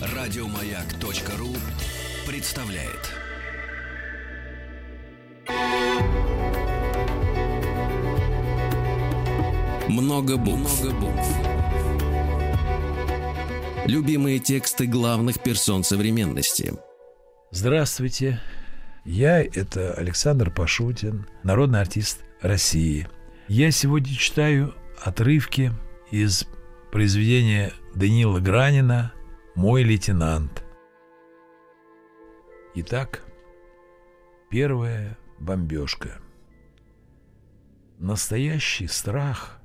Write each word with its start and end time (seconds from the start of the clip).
Радиомаяк.ру 0.00 1.54
представляет. 2.26 3.12
Много 9.88 10.36
букв. 10.36 10.82
Много 10.82 10.94
букв. 10.96 11.28
Любимые 13.86 14.38
тексты 14.38 14.86
главных 14.86 15.42
персон 15.42 15.82
современности. 15.82 16.74
Здравствуйте. 17.50 18.38
Я– 19.06 19.42
это 19.42 19.94
Александр 19.94 20.50
Пашутин, 20.50 21.26
народный 21.42 21.80
артист 21.80 22.20
России. 22.42 23.08
Я 23.48 23.70
сегодня 23.70 24.14
читаю 24.14 24.74
отрывки 25.02 25.72
из 26.10 26.46
произведения 26.90 27.72
Данила 27.94 28.40
Гранина 28.40 29.12
«Мой 29.54 29.82
лейтенант». 29.82 30.64
Итак, 32.74 33.24
первая 34.50 35.18
бомбежка. 35.38 36.20
Настоящий 37.98 38.86
страх, 38.86 39.60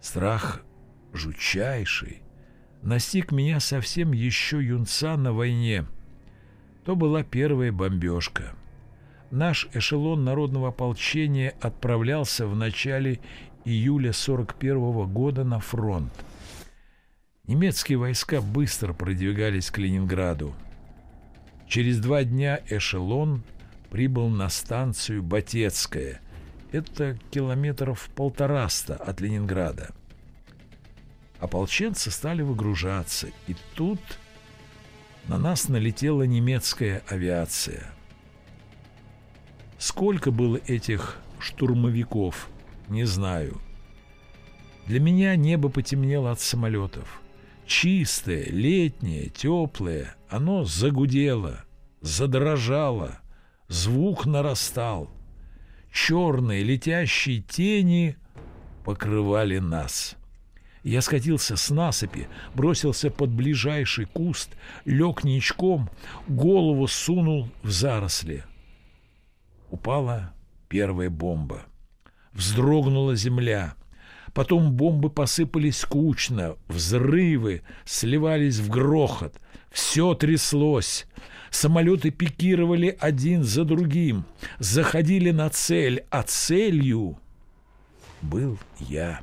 страх 0.00 0.62
жутчайший, 1.12 2.22
настиг 2.82 3.32
меня 3.32 3.60
совсем 3.60 4.12
еще 4.12 4.62
юнца 4.62 5.16
на 5.16 5.32
войне. 5.32 5.86
То 6.84 6.96
была 6.96 7.22
первая 7.22 7.72
бомбежка. 7.72 8.54
Наш 9.30 9.68
эшелон 9.72 10.24
народного 10.24 10.68
ополчения 10.68 11.54
отправлялся 11.60 12.46
в 12.46 12.54
начале 12.54 13.20
июля 13.66 14.12
41 14.12 14.76
-го 14.76 15.06
года 15.06 15.44
на 15.44 15.58
фронт. 15.58 16.12
Немецкие 17.46 17.98
войска 17.98 18.40
быстро 18.40 18.92
продвигались 18.92 19.70
к 19.70 19.78
Ленинграду. 19.78 20.54
Через 21.68 21.98
два 21.98 22.22
дня 22.22 22.60
эшелон 22.68 23.42
прибыл 23.90 24.28
на 24.28 24.48
станцию 24.48 25.22
Батецкая. 25.22 26.20
Это 26.70 27.18
километров 27.30 28.08
полтораста 28.14 28.94
от 28.94 29.20
Ленинграда. 29.20 29.90
Ополченцы 31.40 32.10
стали 32.10 32.42
выгружаться, 32.42 33.28
и 33.48 33.56
тут 33.74 34.00
на 35.26 35.38
нас 35.38 35.68
налетела 35.68 36.22
немецкая 36.22 37.02
авиация. 37.08 37.86
Сколько 39.78 40.30
было 40.30 40.56
этих 40.66 41.18
штурмовиков, 41.40 42.48
не 42.88 43.04
знаю. 43.04 43.60
Для 44.86 45.00
меня 45.00 45.36
небо 45.36 45.68
потемнело 45.68 46.30
от 46.30 46.40
самолетов– 46.40 47.20
чистое, 47.66 48.44
летнее, 48.46 49.28
теплое, 49.28 50.14
оно 50.28 50.64
загудело, 50.64 51.64
задрожало, 52.00 53.18
звук 53.68 54.26
нарастал. 54.26 55.10
Черные 55.92 56.62
летящие 56.62 57.40
тени 57.40 58.16
покрывали 58.84 59.58
нас. 59.58 60.16
Я 60.82 61.00
скатился 61.00 61.56
с 61.56 61.70
насыпи, 61.70 62.28
бросился 62.54 63.10
под 63.10 63.30
ближайший 63.30 64.04
куст, 64.04 64.50
лег 64.84 65.24
ничком, 65.24 65.90
голову 66.28 66.86
сунул 66.86 67.48
в 67.62 67.70
заросли. 67.70 68.44
Упала 69.70 70.32
первая 70.68 71.10
бомба. 71.10 71.64
Вздрогнула 72.36 73.16
земля— 73.16 73.74
Потом 74.36 74.70
бомбы 74.70 75.08
посыпались 75.08 75.86
кучно, 75.86 76.56
взрывы 76.68 77.62
сливались 77.86 78.58
в 78.58 78.68
грохот. 78.68 79.40
Все 79.70 80.12
тряслось. 80.12 81.06
Самолеты 81.50 82.10
пикировали 82.10 82.94
один 83.00 83.44
за 83.44 83.64
другим, 83.64 84.26
заходили 84.58 85.30
на 85.30 85.48
цель, 85.48 86.04
а 86.10 86.22
целью 86.22 87.18
был 88.20 88.58
я. 88.78 89.20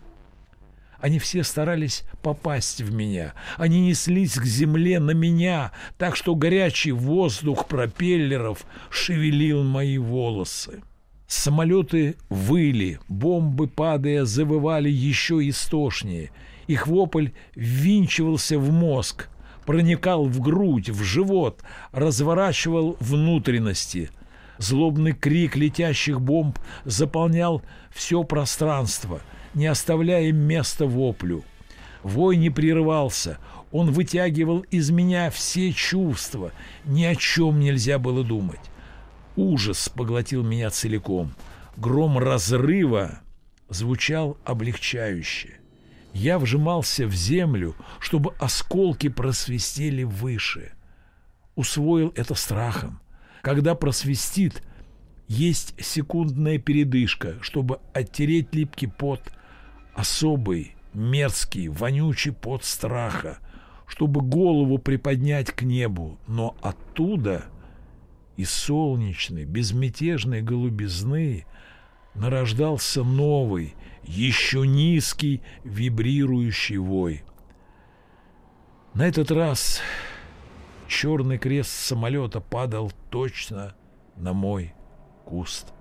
Они 0.97 1.19
все 1.19 1.43
старались 1.43 2.05
попасть 2.23 2.81
в 2.81 2.91
меня. 2.91 3.35
Они 3.57 3.81
неслись 3.81 4.33
к 4.33 4.45
земле 4.45 4.99
на 4.99 5.11
меня, 5.11 5.73
так 5.99 6.15
что 6.15 6.33
горячий 6.33 6.91
воздух 6.91 7.67
пропеллеров 7.67 8.65
шевелил 8.89 9.61
мои 9.61 9.99
волосы. 9.99 10.81
Самолеты 11.35 12.15
выли, 12.29 12.99
бомбы, 13.09 13.67
падая, 13.67 14.23
завывали 14.23 14.87
еще 14.87 15.45
истошнее. 15.49 16.29
Их 16.67 16.85
вопль 16.85 17.29
ввинчивался 17.55 18.59
в 18.59 18.71
мозг, 18.71 19.29
проникал 19.65 20.25
в 20.25 20.39
грудь, 20.39 20.89
в 20.89 21.03
живот, 21.03 21.61
разворачивал 21.91 22.97
внутренности. 22.99 24.11
Злобный 24.59 25.13
крик 25.13 25.55
летящих 25.55 26.21
бомб 26.21 26.59
заполнял 26.85 27.63
все 27.91 28.23
пространство, 28.23 29.19
не 29.55 29.65
оставляя 29.65 30.31
места 30.31 30.85
воплю. 30.85 31.43
Вой 32.03 32.37
не 32.37 32.51
прерывался, 32.51 33.39
он 33.71 33.91
вытягивал 33.91 34.59
из 34.69 34.91
меня 34.91 35.31
все 35.31 35.73
чувства, 35.73 36.51
ни 36.85 37.03
о 37.03 37.15
чем 37.15 37.59
нельзя 37.59 37.97
было 37.97 38.23
думать. 38.23 38.61
Ужас 39.35 39.89
поглотил 39.89 40.43
меня 40.43 40.69
целиком. 40.69 41.33
Гром 41.77 42.17
разрыва 42.17 43.19
звучал 43.69 44.37
облегчающе. 44.45 45.59
Я 46.13 46.37
вжимался 46.37 47.07
в 47.07 47.13
землю, 47.13 47.75
чтобы 47.99 48.33
осколки 48.39 49.09
просвистели 49.09 50.03
выше. 50.03 50.73
Усвоил 51.55 52.13
это 52.15 52.35
страхом. 52.35 52.99
Когда 53.41 53.73
просвистит, 53.73 54.61
есть 55.27 55.73
секундная 55.83 56.59
передышка, 56.59 57.37
чтобы 57.41 57.79
оттереть 57.93 58.53
липкий 58.53 58.87
пот, 58.87 59.21
особый, 59.95 60.75
мерзкий, 60.93 61.67
вонючий 61.67 62.31
пот 62.31 62.63
страха, 62.63 63.39
чтобы 63.87 64.21
голову 64.21 64.77
приподнять 64.77 65.51
к 65.51 65.63
небу, 65.63 66.19
но 66.27 66.55
оттуда 66.61 67.45
из 68.37 68.51
солнечной, 68.51 69.45
безмятежной 69.45 70.41
голубизны 70.41 71.45
нарождался 72.15 73.03
новый, 73.03 73.75
еще 74.03 74.67
низкий, 74.67 75.41
вибрирующий 75.63 76.77
вой. 76.77 77.23
На 78.93 79.07
этот 79.07 79.31
раз 79.31 79.81
черный 80.87 81.37
крест 81.37 81.71
самолета 81.71 82.39
падал 82.39 82.91
точно 83.09 83.75
на 84.15 84.33
мой 84.33 84.73
куст. 85.25 85.73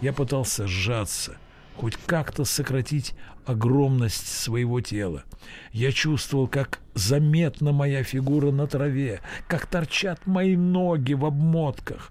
Я 0.00 0.12
пытался 0.12 0.66
сжаться— 0.66 1.36
хоть 1.78 1.96
как-то 2.06 2.44
сократить 2.44 3.14
огромность 3.46 4.26
своего 4.26 4.80
тела. 4.80 5.22
Я 5.70 5.92
чувствовал, 5.92 6.48
как 6.48 6.80
заметна 6.94 7.70
моя 7.70 8.02
фигура 8.02 8.50
на 8.50 8.66
траве, 8.66 9.20
как 9.46 9.66
торчат 9.66 10.26
мои 10.26 10.56
ноги 10.56 11.14
в 11.14 11.24
обмотках, 11.24 12.10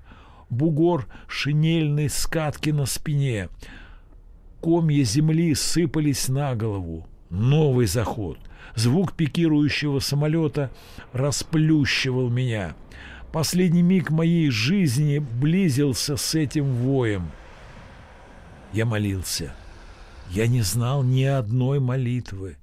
бугор 0.50 1.07
шинельной 1.27 2.09
скатки 2.09 2.69
на 2.69 2.85
спине. 2.85 3.50
Комья 4.61 5.03
земли 5.03 5.53
сыпались 5.53 6.29
на 6.29 6.56
голову. 6.56 7.06
Новый 7.29 7.88
заход. 7.88 8.39
Звук 8.75 9.13
пикирующего 9.13 10.00
самолета 10.00 10.72
расплющивал 11.11 12.29
меня. 12.29 12.73
Последний 13.33 13.81
миг 13.81 14.11
моей 14.11 14.50
жизни 14.50 15.19
близился 15.19 16.16
с 16.16 16.35
этим 16.35 16.72
воем— 16.73 17.31
я 18.77 18.85
молился. 18.85 19.53
Я 20.29 20.45
не 20.45 20.61
знал 20.61 21.01
ни 21.01 21.23
одной 21.23 21.79
молитвы. 21.79 22.57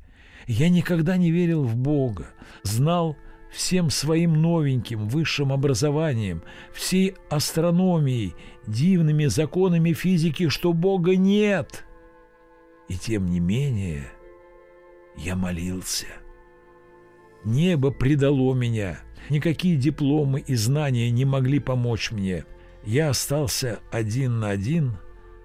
Я 0.46 0.68
никогда 0.68 1.16
не 1.16 1.32
верил 1.32 1.64
в 1.64 1.74
Бога. 1.74 2.28
Знал 2.62 3.16
всем 3.50 3.90
своим 3.90 4.40
новеньким 4.40 5.08
высшим 5.08 5.52
образованием, 5.52 6.42
всей 6.72 7.14
астрономией, 7.30 8.34
дивными 8.66 9.26
законами 9.26 9.92
физики, 9.92 10.48
что 10.48 10.72
Бога 10.72 11.16
нет. 11.16 11.84
И 12.88 12.96
тем 12.96 13.26
не 13.26 13.40
менее 13.40 14.04
я 15.16 15.34
молился. 15.34 16.06
Небо 17.44 17.90
предало 17.90 18.54
меня. 18.54 19.00
Никакие 19.30 19.76
дипломы 19.76 20.44
и 20.46 20.54
знания 20.54 21.10
не 21.10 21.24
могли 21.24 21.58
помочь 21.58 22.12
мне. 22.12 22.44
Я 22.84 23.10
остался 23.10 23.80
один 23.90 24.38
на 24.38 24.50
один 24.50 24.96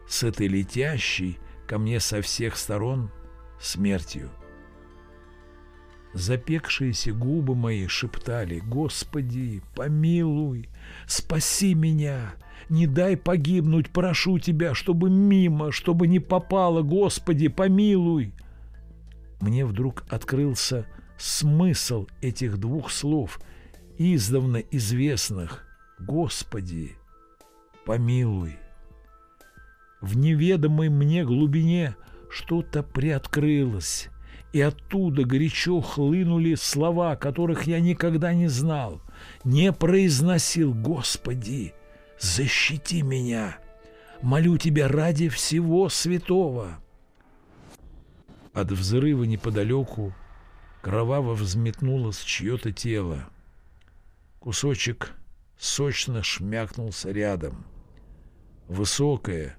с 0.10 0.24
этой 0.24 0.48
летящей 0.48 1.38
ко 1.68 1.78
мне 1.78 2.00
со 2.00 2.22
всех 2.22 2.58
сторон 2.58 3.12
смертью. 3.62 4.30
Запекшиеся 6.14 7.14
губы 7.14 7.56
мои 7.56 7.86
шептали 7.86 8.60
«Господи, 8.60 9.62
помилуй, 9.76 10.68
спаси 11.08 11.76
меня, 11.76 12.34
не 12.68 12.88
дай 12.88 13.16
погибнуть, 13.16 13.92
прошу 13.92 14.40
Тебя, 14.40 14.74
чтобы 14.74 15.12
мимо, 15.12 15.72
чтобы 15.72 16.08
не 16.08 16.20
попало, 16.20 16.82
Господи, 16.82 17.48
помилуй!» 17.48 18.34
мне 19.42 19.66
вдруг 19.66 20.04
открылся 20.10 20.86
смысл 21.18 22.08
этих 22.22 22.58
двух 22.58 22.92
слов, 22.92 23.40
издавна 23.98 24.58
известных 24.58 25.66
«Господи, 26.00 26.96
помилуй». 27.86 28.58
В 30.02 30.18
неведомой 30.18 30.90
мне 30.90 31.26
глубине 31.26 31.96
что-то 32.30 32.84
приоткрылось, 32.84 34.10
и 34.54 34.62
оттуда 34.62 35.26
горячо 35.26 35.82
хлынули 35.82 36.56
слова, 36.56 37.16
которых 37.16 37.64
я 37.64 37.80
никогда 37.80 38.34
не 38.34 38.48
знал, 38.48 39.02
не 39.44 39.74
произносил 39.74 40.74
«Господи, 40.74 41.74
защити 42.20 43.02
меня! 43.02 43.58
Молю 44.22 44.58
Тебя 44.58 44.88
ради 44.88 45.28
всего 45.30 45.90
святого!» 45.90 46.80
От 48.54 48.72
взрыва 48.72 49.24
неподалеку 49.24 50.14
кроваво 50.82 51.34
взметнулось 51.34 52.20
чье-то 52.20 52.72
тело. 52.72 53.30
Кусочек 54.40 55.14
сочно 55.58 56.24
шмякнулся 56.24 57.12
рядом. 57.12 57.66
Высокая, 58.68 59.59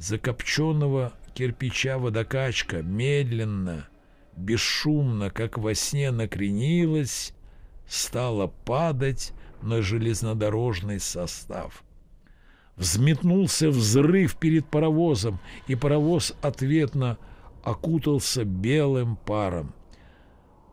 закопченного 0.00 1.12
кирпича 1.34 1.98
водокачка 1.98 2.82
медленно, 2.82 3.88
бесшумно, 4.36 5.30
как 5.30 5.58
во 5.58 5.74
сне 5.74 6.10
накренилась, 6.10 7.34
стала 7.86 8.46
падать 8.46 9.32
на 9.62 9.82
железнодорожный 9.82 11.00
состав. 11.00 11.84
Взметнулся 12.76 13.68
взрыв 13.68 14.36
перед 14.36 14.66
паровозом, 14.66 15.38
и 15.66 15.74
паровоз 15.74 16.34
ответно 16.40 17.18
окутался 17.62 18.44
белым 18.44 19.16
паром. 19.16 19.74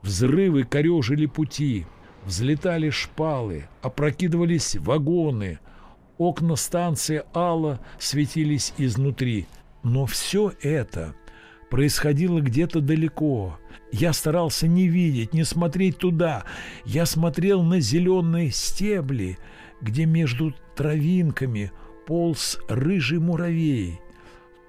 Взрывы 0.04 0.64
корежили 0.64 1.26
пути, 1.26 1.86
взлетали 2.24 2.90
шпалы, 2.92 3.68
опрокидывались 3.82 4.78
вагоны, 4.78 5.60
окна 6.18 6.56
станции 6.56 7.24
Алла 7.34 7.80
светились 8.00 8.74
изнутри. 8.78 9.48
Но 9.84 10.06
все 10.06 10.54
это 10.62 11.16
происходило 11.70 12.42
где-то 12.42 12.82
далеко. 12.82 13.60
Я 13.92 14.14
старался 14.14 14.68
не 14.68 14.88
видеть, 14.88 15.34
не 15.34 15.44
смотреть 15.44 15.98
туда. 15.98 16.44
Я 16.86 17.06
смотрел 17.06 17.64
на 17.64 17.80
зеленые 17.80 18.52
стебли, 18.52 19.38
где 19.82 20.06
между 20.06 20.54
травинками 20.76 21.72
полз 22.06 22.58
рыжий 22.68 23.20
муравей. 23.20 24.00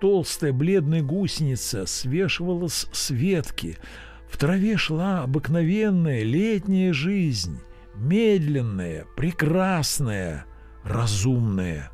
Толстая 0.01 0.53
бледная 0.53 1.03
гусеница 1.03 1.87
свешивалась 1.87 2.87
с 2.93 3.11
ветки. 3.11 3.79
В 4.29 4.37
траве 4.37 4.77
шла 4.77 5.23
обыкновенная 5.23 6.23
летняя 6.23 6.93
жизнь, 6.93 7.59
медленная, 7.97 9.07
прекрасная, 9.17 10.45
разумная. 10.85 11.91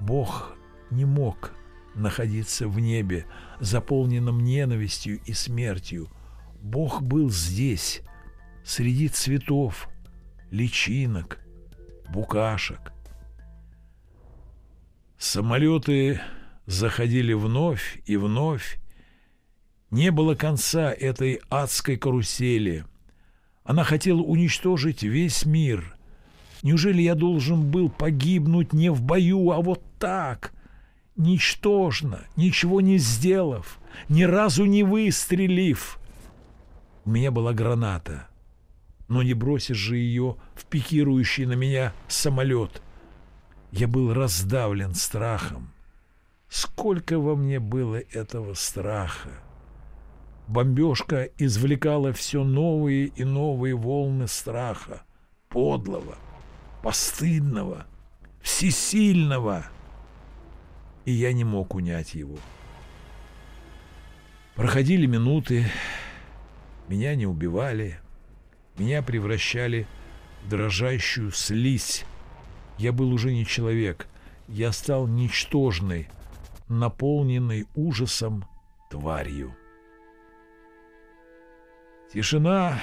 Бог 0.00 0.56
не 0.90 1.04
мог 1.04 1.52
находиться 1.94 2.68
в 2.68 2.78
небе, 2.78 3.26
заполненном 3.60 4.42
ненавистью 4.44 5.20
и 5.24 5.32
смертью. 5.32 6.08
Бог 6.60 7.02
был 7.02 7.30
здесь, 7.30 8.02
среди 8.64 9.08
цветов, 9.08 9.88
личинок, 10.50 11.38
букашек. 12.10 12.92
Самолеты 15.18 16.20
заходили 16.66 17.32
вновь 17.32 18.00
и 18.06 18.16
вновь. 18.16 18.78
Не 19.90 20.10
было 20.10 20.34
конца 20.34 20.92
этой 20.92 21.40
адской 21.50 21.96
карусели. 21.96 22.84
Она 23.64 23.84
хотела 23.84 24.20
уничтожить 24.20 25.02
весь 25.02 25.44
мир. 25.44 25.97
Неужели 26.62 27.02
я 27.02 27.14
должен 27.14 27.70
был 27.70 27.88
погибнуть 27.88 28.72
не 28.72 28.90
в 28.90 29.02
бою, 29.02 29.50
а 29.50 29.60
вот 29.60 29.82
так, 29.98 30.52
ничтожно, 31.16 32.20
ничего 32.36 32.80
не 32.80 32.98
сделав, 32.98 33.78
ни 34.08 34.22
разу 34.24 34.64
не 34.64 34.82
выстрелив. 34.82 35.98
У 37.04 37.10
меня 37.10 37.30
была 37.30 37.52
граната, 37.52 38.28
но 39.08 39.22
не 39.22 39.34
бросишь 39.34 39.76
же 39.76 39.96
ее 39.96 40.36
в 40.54 40.64
пикирующий 40.66 41.46
на 41.46 41.54
меня 41.54 41.92
самолет. 42.08 42.82
Я 43.70 43.86
был 43.86 44.12
раздавлен 44.12 44.94
страхом. 44.94 45.72
Сколько 46.48 47.18
во 47.18 47.36
мне 47.36 47.60
было 47.60 47.96
этого 47.96 48.54
страха! 48.54 49.30
Бомбежка 50.46 51.28
извлекала 51.36 52.14
все 52.14 52.42
новые 52.42 53.08
и 53.08 53.22
новые 53.22 53.74
волны 53.74 54.26
страха, 54.26 55.02
подлого, 55.50 56.16
постыдного, 56.82 57.86
всесильного— 58.42 59.66
и 61.08 61.12
я 61.12 61.32
не 61.32 61.42
мог 61.42 61.74
унять 61.74 62.14
его. 62.14 62.36
Проходили 64.54 65.06
минуты, 65.06 65.64
меня 66.86 67.14
не 67.14 67.26
убивали, 67.26 67.98
меня 68.76 69.02
превращали 69.02 69.86
в 70.44 70.50
дрожащую 70.50 71.30
слизь. 71.30 72.04
Я 72.76 72.92
был 72.92 73.10
уже 73.10 73.32
не 73.32 73.46
человек, 73.46 74.06
я 74.48 74.70
стал 74.72 75.06
ничтожной, 75.06 76.08
наполненной 76.68 77.66
ужасом 77.74 78.44
тварью. 78.90 79.56
Тишина 82.12 82.78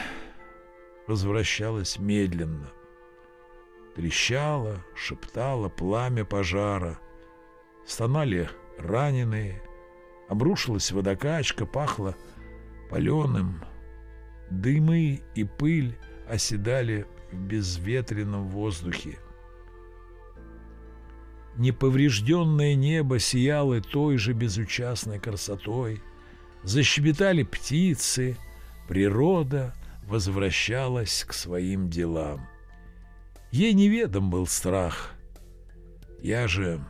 возвращалась 1.06 2.00
медленно. 2.00 2.72
Трещало, 3.96 4.84
шептало 4.96 5.70
пламя 5.70 6.26
пожара— 6.26 7.00
Стонали 7.86 8.50
раненые, 8.80 9.62
обрушилась 10.28 10.92
водокачка, 10.92 11.66
пахло 11.66 12.16
паленым. 12.90 13.64
Дымы 14.50 15.22
и 15.36 15.44
пыль 15.44 15.98
оседали 16.28 17.06
в 17.32 17.36
безветренном 17.36 18.48
воздухе. 18.50 19.20
Неповрежденное 21.58 22.76
небо 22.76 23.20
сияло 23.20 23.80
той 23.82 24.18
же 24.18 24.34
безучастной 24.34 25.20
красотой. 25.20 26.02
Защебетали 26.64 27.44
птицы, 27.44 28.36
природа 28.88 29.74
возвращалась 30.04 31.24
к 31.24 31.34
своим 31.34 31.90
делам. 31.90 32.48
Ей 33.56 33.74
неведом 33.74 34.30
был 34.30 34.48
страх. 34.48 35.12
Я 36.20 36.46
же 36.46 36.84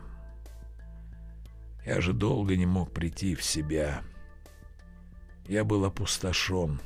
я 1.85 2.01
же 2.01 2.11
долго 2.11 2.55
не 2.55 2.65
мог 2.65 2.91
прийти 2.91 3.35
в 3.35 3.43
себя. 3.43 4.01
Я 5.47 5.63
был 5.63 5.85
опустошен, 5.85 6.81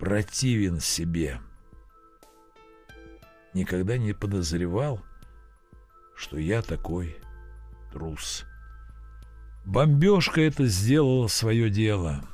противен 0.00 0.80
себе. 0.80 1.38
Никогда 3.54 3.96
не 3.96 4.12
подозревал, 4.12 5.00
что 6.16 6.36
я 6.36 6.62
такой 6.62 7.14
трус. 7.92 8.44
Бомбежка 9.64 10.40
это 10.40 10.66
сделала 10.66 11.28
свое 11.28 11.70
дело, 11.70 12.24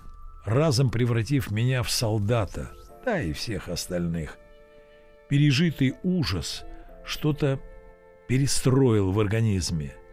разом 0.46 0.88
превратив 0.88 1.50
меня 1.50 1.82
в 1.82 1.90
солдата, 1.90 2.70
да 3.04 3.20
и 3.20 3.34
всех 3.34 3.68
остальных. 3.68 4.38
Пережитый 5.28 5.94
ужас 6.02 6.64
что-то 7.04 7.60
перестроил 8.28 9.12
в 9.12 9.20
организме– 9.20 9.94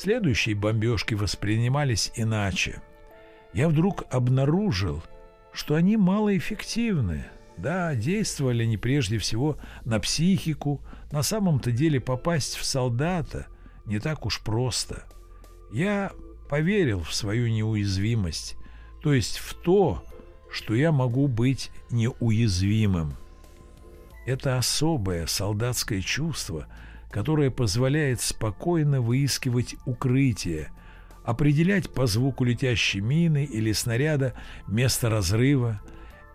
Следующие 0.00 0.54
бомбежки 0.54 1.12
воспринимались 1.12 2.10
иначе. 2.14 2.80
Я 3.52 3.68
вдруг 3.68 4.04
обнаружил, 4.10 5.02
что 5.52 5.74
они 5.74 5.98
малоэффективны. 5.98 7.26
Да, 7.58 7.94
действовали 7.94 8.62
они 8.62 8.78
прежде 8.78 9.18
всего 9.18 9.58
на 9.84 10.00
психику. 10.00 10.80
На 11.12 11.22
самом-то 11.22 11.70
деле 11.70 12.00
попасть 12.00 12.56
в 12.56 12.64
солдата 12.64 13.46
не 13.84 13.98
так 13.98 14.24
уж 14.24 14.40
просто. 14.40 15.04
Я 15.70 16.12
поверил 16.48 17.02
в 17.02 17.12
свою 17.14 17.48
неуязвимость, 17.48 18.56
то 19.02 19.12
есть 19.12 19.36
в 19.36 19.52
то, 19.52 20.02
что 20.50 20.74
я 20.74 20.92
могу 20.92 21.28
быть 21.28 21.70
неуязвимым. 21.90 23.12
Это 24.30 24.58
особое 24.58 25.26
солдатское 25.26 26.00
чувство– 26.00 26.66
которая 27.10 27.50
позволяет 27.50 28.20
спокойно 28.20 29.00
выискивать 29.00 29.74
укрытие, 29.84 30.70
определять 31.24 31.92
по 31.92 32.06
звуку 32.06 32.44
летящей 32.44 33.00
мины 33.00 33.44
или 33.44 33.72
снаряда 33.72 34.34
место 34.66 35.10
разрыва. 35.10 35.80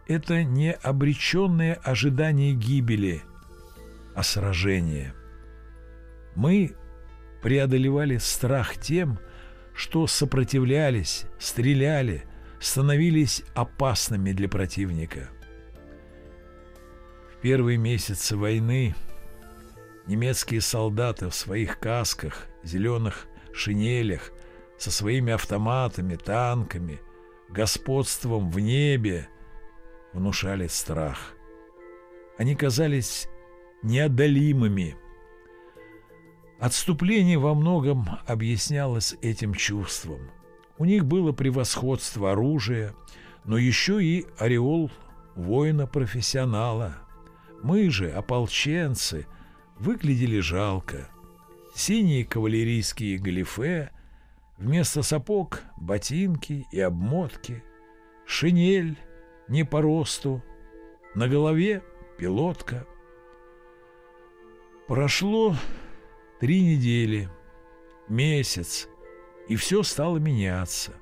Это 0.08 0.44
не 0.44 0.72
обреченное 0.74 1.76
ожидание 1.76 2.54
гибели, 2.54 3.24
а 4.16 4.22
сражение. 4.22 5.14
Мы 6.36 6.76
преодолевали 7.42 8.18
страх 8.18 8.78
тем, 8.78 9.20
что 9.74 10.08
сопротивлялись, 10.08 11.26
стреляли, 11.40 12.26
становились 12.60 13.44
опасными 13.56 14.32
для 14.32 14.48
противника. 14.48 15.30
Первые 17.46 17.78
месяцы 17.78 18.36
войны 18.36 18.96
немецкие 20.08 20.62
солдаты 20.62 21.30
в 21.30 21.36
своих 21.36 21.78
касках, 21.78 22.48
зеленых 22.64 23.28
шинелях, 23.54 24.32
со 24.80 24.90
своими 24.90 25.32
автоматами, 25.32 26.16
танками, 26.16 27.00
господством 27.50 28.50
в 28.50 28.60
небе 28.60 29.30
внушали 30.12 30.66
страх. 30.66 31.36
Они 32.40 32.56
казались 32.56 33.28
неодолимыми. 33.84 34.98
Отступление 36.60 37.38
во 37.38 37.54
многом 37.54 38.08
объяснялось 38.26 39.18
этим 39.22 39.54
чувством. 39.54 40.32
У 40.80 40.86
них 40.86 41.06
было 41.06 41.32
превосходство 41.32 42.32
оружия, 42.32 42.96
но 43.44 43.60
еще 43.60 44.04
и 44.04 44.26
ореол 44.40 44.90
воина-профессионала. 45.36 47.05
Мы 47.64 47.90
же, 47.90 48.12
ополченцы, 48.12 49.28
выглядели 49.78 50.40
жалко. 50.40 51.10
Синие 51.76 52.26
кавалерийские 52.26 53.18
галифе, 53.18 53.92
вместо 54.58 55.02
сапог– 55.02 55.62
ботинки 55.78 56.66
и 56.72 56.80
обмотки, 56.80 57.64
шинель 58.26 58.98
не 59.48 59.66
по 59.66 59.82
росту, 59.82 60.44
на 61.16 61.28
голове– 61.28 61.84
пилотка. 62.18 62.88
Прошло 64.88 65.56
три 66.40 66.62
недели, 66.62 67.30
месяц– 68.08 68.88
и 69.48 69.56
все 69.56 69.84
стало 69.84 70.18
меняться. 70.18 70.94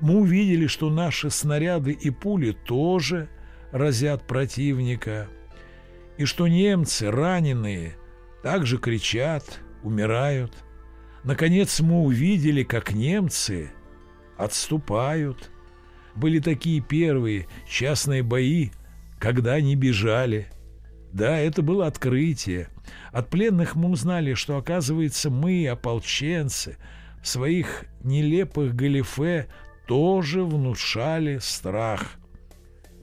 Мы 0.00 0.20
увидели, 0.20 0.66
что 0.66 0.90
наши 0.90 1.30
снаряды 1.30 1.92
и 1.92 2.10
пули 2.10 2.52
тоже 2.52 3.28
разят 3.72 4.26
противника, 4.26 5.28
и 6.18 6.24
что 6.24 6.48
немцы, 6.48 7.10
раненые, 7.10 7.96
также 8.42 8.78
кричат, 8.78 9.60
умирают. 9.82 10.52
Наконец 11.24 11.80
мы 11.80 12.02
увидели, 12.02 12.62
как 12.62 12.92
немцы 12.92 13.70
отступают. 14.36 15.50
Были 16.14 16.38
такие 16.38 16.80
первые 16.80 17.46
частные 17.68 18.22
бои, 18.22 18.70
когда 19.18 19.54
они 19.54 19.76
бежали. 19.76 20.48
Да, 21.12 21.38
это 21.38 21.62
было 21.62 21.86
открытие. 21.86 22.68
От 23.12 23.30
пленных 23.30 23.74
мы 23.74 23.90
узнали, 23.90 24.34
что, 24.34 24.56
оказывается, 24.56 25.30
мы, 25.30 25.66
ополченцы– 25.68 26.78
своих 27.26 27.84
нелепых 28.02 28.74
галифе 28.74 29.48
тоже 29.86 30.44
внушали 30.44 31.38
страх. 31.38 32.12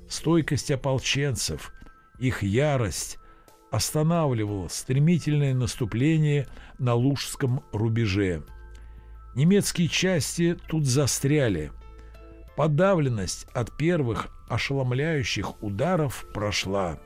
Стойкость 0.07 0.71
ополченцев, 0.71 1.73
их 2.19 2.43
ярость 2.43 3.19
останавливала 3.71 4.67
стремительное 4.67 5.53
наступление 5.53 6.47
на 6.77 6.93
Лужском 6.93 7.63
рубеже. 7.71 8.43
Немецкие 9.35 9.87
части 9.87 10.55
тут 10.67 10.85
застряли. 10.85 11.71
Подавленность 12.55 13.47
от 13.53 13.75
первых 13.75 14.27
ошеломляющих 14.47 15.63
ударов 15.63 16.25
прошла. 16.33 16.99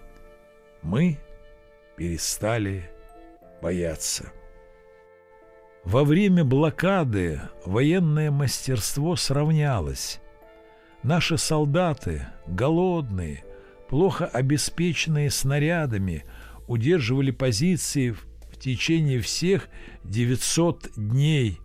Мы 0.81 1.19
перестали 1.95 2.91
бояться. 3.61 4.31
Во 5.85 6.03
время 6.03 6.43
блокады 6.43 7.41
военное 7.65 8.29
мастерство 8.29 9.15
сравнялось. 9.15 10.19
Наши 11.01 11.37
солдаты, 11.37 12.27
голодные, 12.45 13.45
плохо 13.89 14.25
обеспеченные 14.25 15.29
снарядами, 15.29 16.25
удерживали 16.67 17.31
позиции 17.31 18.11
в 18.11 18.57
течение 18.59 19.19
всех 19.19 19.69
900 20.03 20.91
дней 20.95 21.59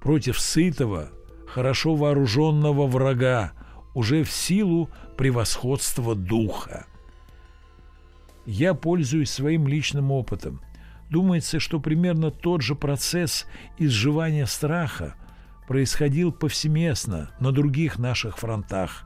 против 0.00 0.38
сытого, 0.38 1.10
хорошо 1.46 1.94
вооруженного 1.94 2.86
врага, 2.86 3.52
уже 3.94 4.24
в 4.24 4.30
силу 4.30 4.90
превосходства 5.16 6.14
духа. 6.14 6.86
Я 8.46 8.74
пользуюсь 8.74 9.30
своим 9.30 9.66
личным 9.66 10.12
опытом– 10.12 10.60
Думается, 11.10 11.60
что 11.60 11.80
примерно 11.80 12.30
тот 12.30 12.62
же 12.62 12.74
процесс 12.74 13.46
изживания 13.78 14.46
страха 14.46 15.14
происходил 15.68 16.32
повсеместно 16.32 17.30
на 17.40 17.52
других 17.52 17.98
наших 17.98 18.38
фронтах. 18.38 19.04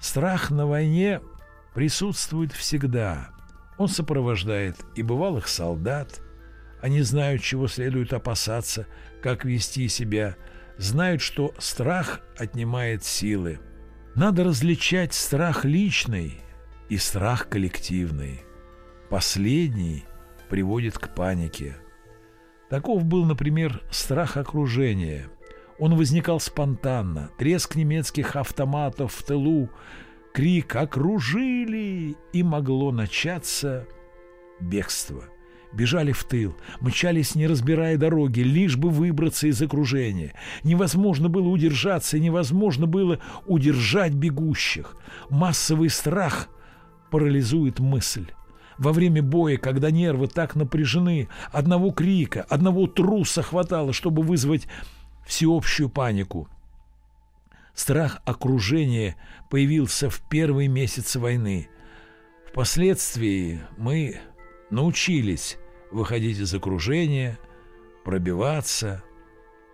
Страх 0.00 0.50
на 0.50 0.66
войне 0.66 1.20
присутствует 1.74 2.52
всегда. 2.52 3.30
Он 3.76 3.88
сопровождает 3.88 4.76
и 4.94 5.02
бывалых 5.02 5.48
солдат. 5.48 6.20
Они 6.80 7.02
знают, 7.02 7.42
чего 7.42 7.66
следует 7.66 8.12
опасаться, 8.12 8.86
как 9.22 9.44
вести 9.44 9.88
себя, 9.88 10.36
знают, 10.78 11.20
что 11.20 11.54
страх 11.58 12.20
отнимает 12.38 13.04
силы. 13.04 13.58
Надо 14.14 14.44
различать 14.44 15.12
страх 15.12 15.64
личный 15.64 16.40
и 16.88 16.98
страх 16.98 17.48
коллективный. 17.48 18.42
Последний– 19.10 20.04
приводит 20.48 20.98
к 20.98 21.12
панике. 21.14 21.76
Таков 22.70 23.04
был, 23.04 23.24
например, 23.24 23.82
страх 23.90 24.36
окружения. 24.36 25.26
Он 25.78 25.96
возникал 25.96 26.40
спонтанно. 26.40 27.30
Треск 27.38 27.74
немецких 27.74 28.36
автоматов 28.36 29.14
в 29.14 29.24
тылу, 29.24 29.68
крик 30.34 30.74
«Окружили!» 30.74 32.16
и 32.32 32.42
могло 32.42 32.90
начаться 32.90 33.86
бегство. 34.60 35.22
Бежали 35.72 36.12
в 36.12 36.24
тыл, 36.24 36.56
мчались, 36.80 37.36
не 37.36 37.46
разбирая 37.46 37.96
дороги, 37.96 38.40
лишь 38.40 38.76
бы 38.76 38.90
выбраться 38.90 39.46
из 39.46 39.62
окружения. 39.62 40.34
Невозможно 40.64 41.28
было 41.28 41.48
удержаться, 41.48 42.18
невозможно 42.18 42.86
было 42.86 43.20
удержать 43.46 44.12
бегущих. 44.12 44.96
Массовый 45.30 45.88
страх 45.88 46.48
парализует 47.10 47.78
мысль. 47.78 48.26
Во 48.76 48.92
время 48.92 49.22
боя, 49.22 49.56
когда 49.56 49.92
нервы 49.92 50.26
так 50.26 50.56
напряжены, 50.56 51.28
одного 51.52 51.92
крика, 51.92 52.44
одного 52.48 52.88
труса 52.88 53.42
хватало, 53.42 53.92
чтобы 53.92 54.22
вызвать 54.22 54.66
всеобщую 55.26 55.88
панику. 55.88 56.48
Страх 57.74 58.20
окружения 58.24 59.16
появился 59.50 60.08
в 60.08 60.20
первые 60.20 60.68
месяцы 60.68 61.18
войны. 61.18 61.68
Впоследствии 62.48 63.60
мы 63.76 64.20
научились 64.70 65.58
выходить 65.90 66.38
из 66.38 66.54
окружения, 66.54 67.38
пробиваться. 68.04 69.02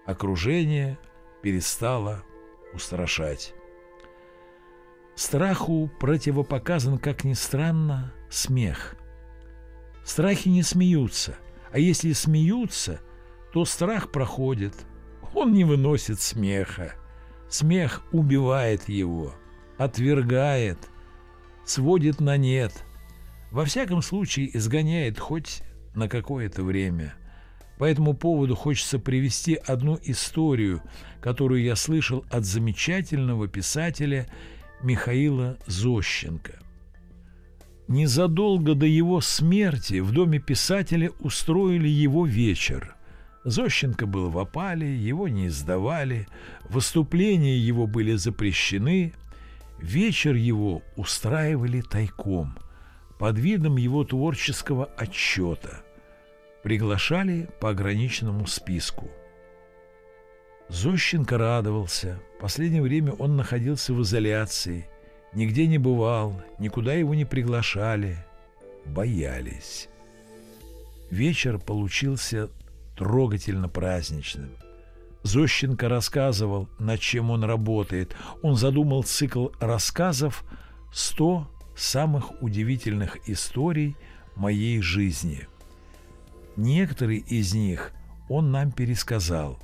Окружение 0.07 0.99
перестало 1.43 2.25
устрашать. 2.73 3.55
Страху 5.15 5.91
противопоказан, 6.01 6.99
как 6.99 7.25
ни 7.25 7.35
странно, 7.35 8.15
смех. 8.31 8.97
Страхи 10.05 10.49
не 10.49 10.63
смеются, 10.63 11.37
а 11.71 11.79
если 11.79 12.13
смеются, 12.13 13.01
то 13.53 13.67
страх 13.67 14.11
проходит. 14.11 14.75
Он 15.35 15.53
не 15.53 15.65
выносит 15.65 16.21
смеха. 16.21 16.95
Смех 17.51 18.03
убивает 18.13 18.89
его, 18.89 19.35
отвергает, 19.77 20.79
сводит 21.67 22.21
на 22.21 22.37
нет. 22.37 22.73
Во 23.51 23.65
всяком 23.65 24.01
случае, 24.01 24.57
изгоняет 24.57 25.19
хоть 25.19 25.63
на 25.95 26.09
какое-то 26.09 26.63
время. 26.63 27.15
По 27.79 27.85
этому 27.85 28.15
поводу 28.15 28.55
хочется 28.55 28.99
привести 28.99 29.55
одну 29.55 29.99
историю, 30.03 30.83
которую 31.21 31.63
я 31.63 31.77
слышал 31.77 32.25
от 32.31 32.45
замечательного 32.45 33.49
писателя 33.49 34.27
Михаила 34.83 35.59
Зощенко– 35.67 36.59
Незадолго 37.91 38.77
до 38.77 38.87
его 38.87 39.21
смерти 39.21 39.99
в 39.99 40.13
доме 40.13 40.39
писателя 40.39 41.11
устроили 41.19 41.89
его 41.89 42.25
вечер. 42.25 42.95
Зощенко 43.45 44.07
был 44.07 44.31
в 44.31 44.39
опале, 44.39 44.95
его 44.95 45.29
не 45.29 45.47
издавали, 45.47 46.29
выступления 46.69 47.57
его 47.57 47.87
были 47.87 48.15
запрещены, 48.15 49.15
вечер 49.79 50.35
его 50.35 50.83
устраивали 50.97 51.81
тайком, 51.81 52.59
под 53.19 53.39
видом 53.39 53.77
его 53.77 54.05
творческого 54.05 54.87
отчета. 54.97 55.83
Приглашали 56.63 57.49
по 57.61 57.71
ограниченному 57.71 58.47
списку. 58.47 59.11
Зощенко 60.69 61.39
радовался. 61.39 62.21
В 62.37 62.43
последнее 62.43 62.83
время 62.83 63.13
он 63.13 63.37
находился 63.37 63.95
в 63.95 64.03
изоляции– 64.03 64.87
Нигде 65.33 65.69
не 65.69 65.79
бывал, 65.79 66.43
никуда 66.59 66.95
его 66.95 67.15
не 67.15 67.25
приглашали. 67.25 68.17
Боялись. 68.85 69.89
Вечер 71.11 71.59
получился 71.59 72.51
трогательно 73.01 73.67
праздничным. 73.67 74.51
Зощенко 75.23 75.89
рассказывал, 75.89 76.69
над 76.79 77.01
чем 77.01 77.31
он 77.31 77.45
работает. 77.45 78.15
Он 78.43 78.57
задумал 78.57 79.05
цикл 79.05 79.49
рассказов 79.59 80.45
«100 80.93 81.47
самых 81.75 82.43
удивительных 82.43 83.27
историй 83.27 83.97
моей 84.37 84.83
жизни». 84.83 85.49
Некоторые 86.57 87.21
из 87.21 87.55
них 87.55 87.93
он 88.29 88.53
нам 88.53 88.71
пересказал. 88.71 89.59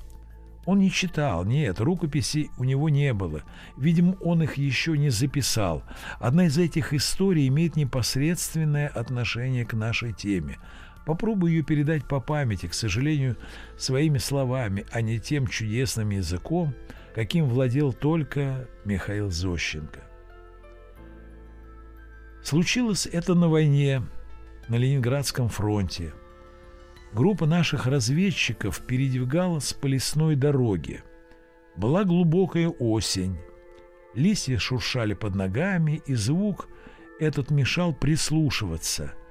Он 0.65 0.79
не 0.79 0.91
читал, 0.91 1.45
нет, 1.45 1.79
рукописей 1.79 2.51
у 2.57 2.65
него 2.65 2.89
не 2.89 3.13
было. 3.13 3.43
Видимо, 3.77 4.15
он 4.23 4.43
их 4.43 4.55
еще 4.55 4.97
не 4.97 5.11
записал. 5.11 5.83
Одна 6.21 6.47
из 6.47 6.57
этих 6.57 6.95
историй 6.95 7.49
имеет 7.49 7.77
непосредственное 7.77 8.89
отношение 8.89 9.67
к 9.67 9.75
нашей 9.75 10.15
теме. 10.15 10.59
Попробую 11.07 11.53
ее 11.53 11.63
передать 11.63 12.05
по 12.05 12.19
памяти, 12.19 12.67
к 12.67 12.75
сожалению, 12.75 13.37
своими 13.79 14.19
словами, 14.19 14.85
а 14.91 15.01
не 15.01 15.21
тем 15.21 15.47
чудесным 15.47 16.11
языком, 16.11 16.75
каким 17.15 17.49
владел 17.49 17.93
только 17.93 18.69
Михаил 18.85 19.31
Зощенко. 19.31 20.01
Случилось 22.43 23.07
это 23.07 23.35
на 23.37 23.49
войне, 23.49 24.03
на 24.69 24.75
Ленинградском 24.75 25.49
фронте. 25.49 26.13
Группа 27.13 27.47
наших 27.47 27.87
разведчиков 27.87 28.81
передвигалась 28.85 29.73
по 29.73 29.87
лесной 29.87 30.35
дороге. 30.35 31.05
Была 31.77 32.03
глубокая 32.03 32.69
осень. 32.69 33.39
Листья 34.15 34.59
шуршали 34.59 35.15
под 35.15 35.37
ногами, 35.37 36.03
и 36.05 36.15
звук 36.15 36.69
этот 37.21 37.53
мешал 37.53 37.95
прислушиваться– 37.95 39.15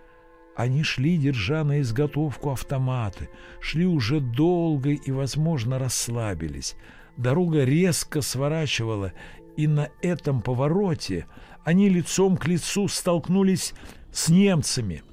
они 0.56 0.84
шли, 0.84 1.18
держа 1.18 1.64
на 1.64 1.82
изготовку 1.82 2.52
автоматы, 2.52 3.30
шли 3.60 3.86
уже 3.86 4.22
долго 4.22 4.92
и, 4.92 5.12
возможно, 5.12 5.78
расслабились. 5.80 6.76
Дорога 7.18 7.66
резко 7.66 8.22
сворачивала, 8.22 9.12
и 9.58 9.68
на 9.68 9.90
этом 10.02 10.42
повороте 10.42 11.28
они 11.64 11.90
лицом 11.90 12.38
к 12.38 12.48
лицу 12.48 12.88
столкнулись 12.88 13.74
с 14.12 14.30
немцами, 14.30 15.04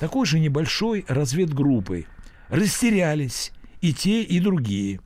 такой 0.00 0.26
же 0.26 0.38
небольшой 0.38 1.04
разведгруппой. 1.06 2.06
Растерялись 2.48 3.52
и 3.82 3.92
те, 3.92 4.22
и 4.22 4.40
другие. 4.40 5.00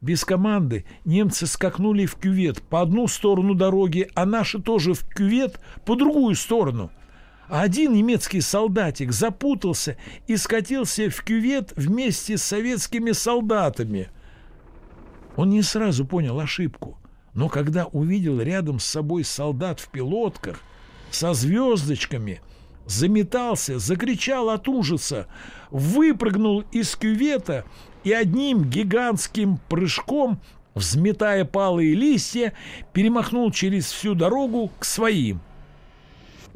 Без 0.00 0.24
команды 0.24 0.84
немцы 1.04 1.46
скакнули 1.46 2.06
в 2.06 2.14
кювет 2.16 2.62
по 2.62 2.80
одну 2.80 3.08
сторону 3.08 3.54
дороги, 3.54 4.08
а 4.14 4.24
наши 4.24 4.60
тоже 4.60 4.94
в 4.94 5.04
кювет 5.08 5.58
по 5.84 5.96
другую 5.96 6.36
сторону– 6.36 6.92
один 7.48 7.92
немецкий 7.92 8.40
солдатик 8.40 9.12
запутался 9.12 9.96
и 10.26 10.36
скатился 10.36 11.10
в 11.10 11.22
кювет 11.22 11.72
вместе 11.76 12.38
с 12.38 12.42
советскими 12.42 13.12
солдатами. 13.12 14.08
Он 15.36 15.50
не 15.50 15.62
сразу 15.62 16.04
понял 16.04 16.40
ошибку, 16.40 16.98
но 17.34 17.48
когда 17.48 17.86
увидел 17.86 18.40
рядом 18.40 18.80
с 18.80 18.86
собой 18.86 19.22
солдат 19.22 19.80
в 19.80 19.90
пилотках 19.90 20.60
со 21.10 21.34
звездочками, 21.34 22.40
заметался, 22.86 23.78
закричал 23.78 24.50
от 24.50 24.68
ужаса, 24.68 25.26
выпрыгнул 25.70 26.64
из 26.72 26.96
кювета 26.96 27.64
и 28.02 28.12
одним 28.12 28.64
гигантским 28.64 29.58
прыжком, 29.68 30.40
взметая 30.74 31.44
палые 31.44 31.94
листья, 31.94 32.54
перемахнул 32.92 33.50
через 33.50 33.90
всю 33.90 34.14
дорогу 34.14 34.70
к 34.78 34.84
своим. 34.84 35.40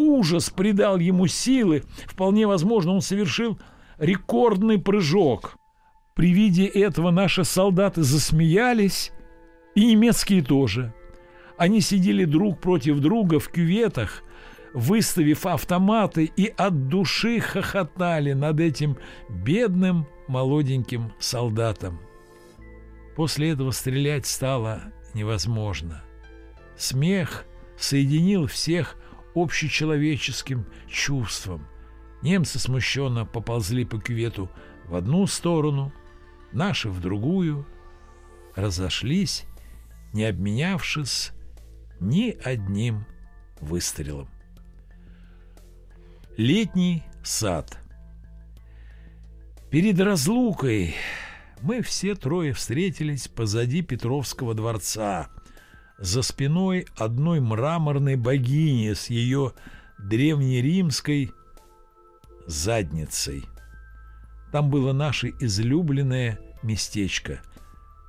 Ужас 0.01 0.49
придал 0.49 0.97
ему 0.99 1.27
силы. 1.27 1.85
Вполне 2.07 2.47
возможно, 2.47 2.93
он 2.93 3.03
совершил 3.03 3.59
рекордный 3.99 4.79
прыжок. 4.79 5.59
При 6.15 6.33
виде 6.33 6.65
этого 6.65 7.11
наши 7.11 7.45
солдаты 7.45 8.03
засмеялись, 8.03 9.13
и 9.75 9.85
немецкие 9.85 10.43
тоже. 10.43 10.95
Они 11.59 11.83
сидели 11.83 12.25
друг 12.25 12.61
против 12.61 13.01
друга 13.01 13.39
в 13.39 13.51
кюветах, 13.51 14.23
выставив 14.73 15.45
автоматы 15.45 16.33
и 16.35 16.47
от 16.47 16.89
души 16.89 17.39
хохотали 17.39 18.33
над 18.33 18.59
этим 18.59 18.97
бедным 19.29 20.07
молоденьким 20.29 21.13
солдатом. 21.19 22.01
После 23.17 23.51
этого 23.51 23.71
стрелять 23.71 24.25
стало 24.25 24.95
невозможно. 25.13 26.03
Смех 26.75 27.45
соединил 27.77 28.47
всех 28.47 28.97
общечеловеческим 29.35 30.67
чувством. 30.89 31.67
Немцы 32.23 32.59
смущенно 32.59 33.25
поползли 33.25 33.85
по 33.85 33.99
кювету 33.99 34.51
в 34.87 34.95
одну 34.95 35.27
сторону, 35.27 35.93
наши 36.53 36.89
в 36.89 37.01
другую, 37.01 37.67
разошлись, 38.55 39.45
не 40.13 40.25
обменявшись 40.25 41.33
ни 42.01 42.37
одним 42.45 43.07
выстрелом. 43.61 44.29
Летний 46.37 47.03
сад. 47.23 47.79
Перед 49.71 50.01
разлукой 50.01 50.95
мы 51.63 51.83
все 51.83 52.15
трое 52.15 52.53
встретились 52.53 53.29
позади 53.29 53.83
Петровского 53.83 54.55
дворца– 54.55 55.29
за 56.01 56.23
спиной 56.23 56.87
одной 56.97 57.41
мраморной 57.41 58.17
богини 58.17 58.95
с 58.95 59.11
ее 59.11 59.53
древнеримской 59.99 61.33
задницей. 62.47 63.45
Там 64.51 64.71
было 64.71 64.93
наше 64.93 65.33
излюбленное 65.41 66.41
местечко. 66.63 67.41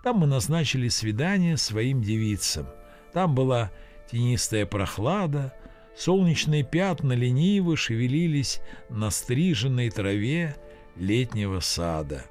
Там 0.03 0.17
мы 0.17 0.27
назначили 0.27 0.87
свидание 0.87 1.57
своим 1.57 2.01
девицам. 2.01 2.67
Там 3.13 3.35
была 3.35 3.71
тенистая 4.09 4.65
прохлада, 4.65 5.53
солнечные 5.95 6.63
пятна 6.63 7.13
лениво 7.13 7.75
шевелились 7.75 8.61
на 8.89 9.11
стриженной 9.11 9.91
траве 9.91 10.55
летнего 10.95 11.59
сада. 11.59 12.25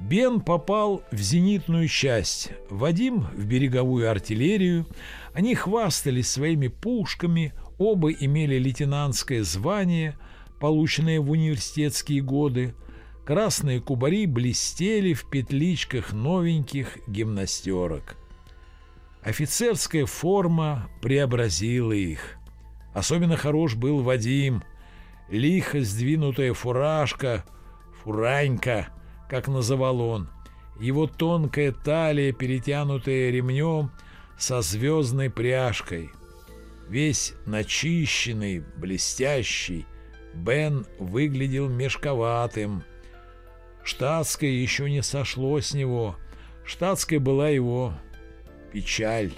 Бен 0.00 0.40
попал 0.40 1.02
в 1.12 1.18
зенитную 1.18 1.86
часть, 1.86 2.52
Вадим 2.70 3.26
в 3.34 3.44
береговую 3.44 4.10
артиллерию. 4.10 4.86
Они 5.34 5.54
хвастались 5.54 6.30
своими 6.30 6.68
пушками, 6.68 7.52
оба 7.78 8.10
имели 8.10 8.58
лейтенантское 8.58 9.42
звание, 9.44 10.16
полученное 10.58 11.20
в 11.20 11.30
университетские 11.30 12.22
годы. 12.22 12.74
Красные 13.26 13.80
кубари 13.80 14.24
блестели 14.24 15.12
в 15.12 15.28
петличках 15.28 16.12
новеньких 16.14 16.96
гимнастерок. 17.06 18.16
Офицерская 19.22 20.06
форма 20.06 20.88
преобразила 21.02 21.92
их. 21.92 22.38
Особенно 22.94 23.36
хорош 23.36 23.74
был 23.74 24.00
Вадим. 24.00 24.64
Лихо 25.28 25.82
сдвинутая 25.82 26.54
фуражка, 26.54 27.44
фуранька– 28.02 28.88
как 29.30 29.46
называл 29.46 30.00
он, 30.00 30.28
его 30.80 31.06
тонкая 31.06 31.70
талия, 31.70 32.32
перетянутая 32.32 33.30
ремнем 33.30 33.92
со 34.36 34.60
звездной 34.60 35.30
пряжкой. 35.30 36.10
Весь 36.88 37.34
начищенный, 37.46 38.64
блестящий, 38.76 39.86
Бен 40.34 40.84
выглядел 40.98 41.68
мешковатым. 41.68 42.82
Штатское 43.84 44.50
еще 44.50 44.90
не 44.90 45.02
сошло 45.02 45.60
с 45.60 45.74
него. 45.74 46.16
Штатская 46.64 47.20
была 47.20 47.48
его 47.50 47.94
печаль. 48.72 49.32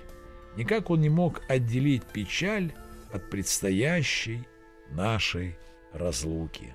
Никак 0.57 0.89
он 0.89 1.03
не 1.03 1.11
мог 1.11 1.43
отделить 1.49 2.05
печаль 2.05 2.73
от 3.13 3.29
предстоящей 3.29 4.47
нашей 4.91 5.57
разлуки. 5.93 6.75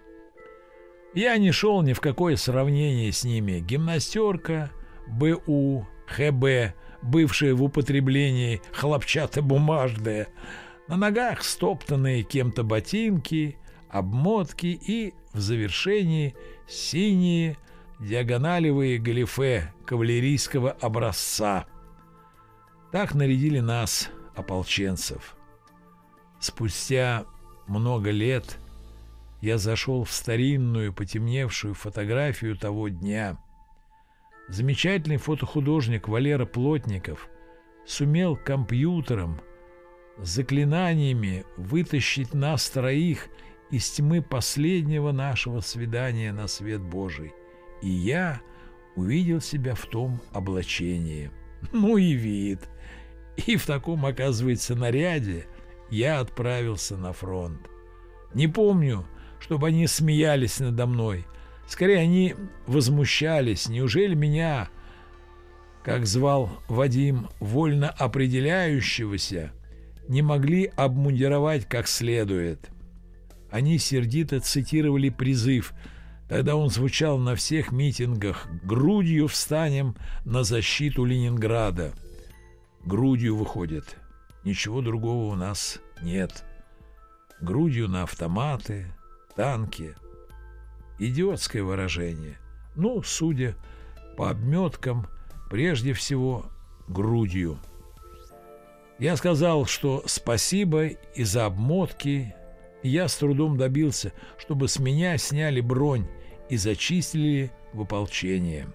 Я 1.13 1.37
не 1.37 1.51
шел 1.51 1.81
ни 1.81 1.93
в 1.93 2.01
какое 2.01 2.35
сравнение 2.35 3.11
с 3.11 3.23
ними. 3.23 3.59
Гимнастерка, 3.59 4.71
БУ, 5.07 5.87
ХБ, 6.07 6.75
бывшая 7.01 7.53
в 7.53 7.63
употреблении 7.63 8.61
хлопчатобумажная, 8.73 10.27
на 10.87 10.97
ногах 10.97 11.43
стоптанные 11.43 12.23
кем-то 12.23 12.63
ботинки, 12.63 13.57
обмотки 13.89 14.67
и 14.67 15.13
в 15.33 15.39
завершении 15.39 16.35
синие 16.67 17.57
диагоналевые 17.99 18.99
галифе 18.99 19.73
кавалерийского 19.85 20.71
образца. 20.71 21.65
Так 22.91 23.15
нарядили 23.15 23.59
нас, 23.59 24.09
ополченцев. 24.35 25.35
Спустя 26.39 27.25
много 27.67 28.11
лет– 28.11 28.59
я 29.41 29.57
зашел 29.57 30.03
в 30.03 30.11
старинную 30.11 30.93
потемневшую 30.93 31.73
фотографию 31.73 32.57
того 32.57 32.89
дня. 32.89 33.37
Замечательный 34.49 35.17
фотохудожник 35.17 36.07
Валера 36.07 36.45
Плотников 36.45 37.29
сумел 37.85 38.35
компьютером 38.35 39.41
заклинаниями 40.17 41.45
вытащить 41.57 42.33
нас 42.33 42.69
троих 42.69 43.27
из 43.69 43.89
тьмы 43.91 44.21
последнего 44.21 45.11
нашего 45.11 45.59
свидания 45.59 46.31
на 46.31 46.47
свет 46.47 46.81
Божий. 46.81 47.33
И 47.81 47.89
я 47.89 48.41
увидел 48.95 49.41
себя 49.41 49.75
в 49.75 49.85
том 49.85 50.19
облачении. 50.31 51.29
Ну 51.71 51.97
и 51.97 52.13
вид. 52.13 52.61
И 53.45 53.55
в 53.55 53.65
таком, 53.65 54.05
оказывается, 54.05 54.75
наряде 54.75 55.45
я 55.91 56.19
отправился 56.19 56.97
на 56.97 57.13
фронт. 57.13 57.61
Не 58.33 58.47
помню, 58.47 59.05
чтобы 59.39 59.67
они 59.67 59.87
смеялись 59.87 60.59
надо 60.59 60.85
мной. 60.85 61.25
Скорее, 61.67 61.99
они 61.99 62.35
возмущались. 62.65 63.67
Неужели 63.67 64.15
меня, 64.15 64.69
как 65.83 66.05
звал 66.05 66.49
Вадим, 66.67 67.29
вольно 67.39 67.89
определяющегося, 67.89 69.51
не 70.07 70.21
могли 70.21 70.71
обмундировать 70.75 71.65
как 71.65 71.87
следует? 71.87 72.69
Они 73.51 73.77
сердито 73.77 74.39
цитировали 74.39 75.09
призыв– 75.09 75.73
Тогда 76.27 76.55
он 76.55 76.69
звучал 76.69 77.17
на 77.17 77.35
всех 77.35 77.71
митингах 77.71 78.47
«Грудью 78.63 79.27
встанем 79.27 79.95
на 80.25 80.43
защиту 80.43 81.05
Ленинграда». 81.05 81.93
Грудью 82.83 83.37
выходит. 83.37 83.97
Ничего 84.43 84.81
другого 84.81 85.31
у 85.31 85.35
нас 85.35 85.79
нет. 86.01 86.43
Грудью 87.39 87.87
на 87.87 88.03
автоматы, 88.03 88.87
танки. 89.37 89.95
Идиотское 90.99 91.63
выражение. 91.63 92.37
Ну, 92.75 93.01
судя 93.03 93.55
по 94.17 94.31
обметкам, 94.31 95.07
прежде 95.49 95.93
всего 95.93 96.47
грудью. 96.87 97.59
Я 98.99 99.15
сказал, 99.15 99.65
что 99.65 100.03
спасибо 100.07 100.87
и 100.87 101.23
за 101.23 101.45
обмотки. 101.45 102.33
Я 102.81 103.07
с 103.07 103.15
трудом 103.15 103.57
добился, 103.57 104.11
чтобы 104.39 104.67
с 104.67 104.79
меня 104.79 105.17
сняли 105.17 105.61
бронь 105.61 106.07
и 106.49 106.57
зачислили 106.57 107.51
в 107.73 107.81
ополчение. 107.81 108.67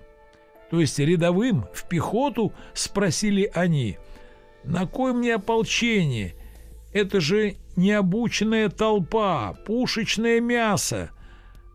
То 0.70 0.81
есть 0.81 0.98
рядовым 0.98 1.66
в 1.75 1.88
пехоту 1.88 2.53
спросили 2.72 3.51
они, 3.53 3.98
на 4.62 4.87
кой 4.87 5.12
мне 5.12 5.35
ополчение? 5.35 6.35
Это 6.92 7.20
же 7.20 7.57
необученная 7.76 8.68
толпа, 8.68 9.54
пушечное 9.66 10.40
мясо. 10.40 11.11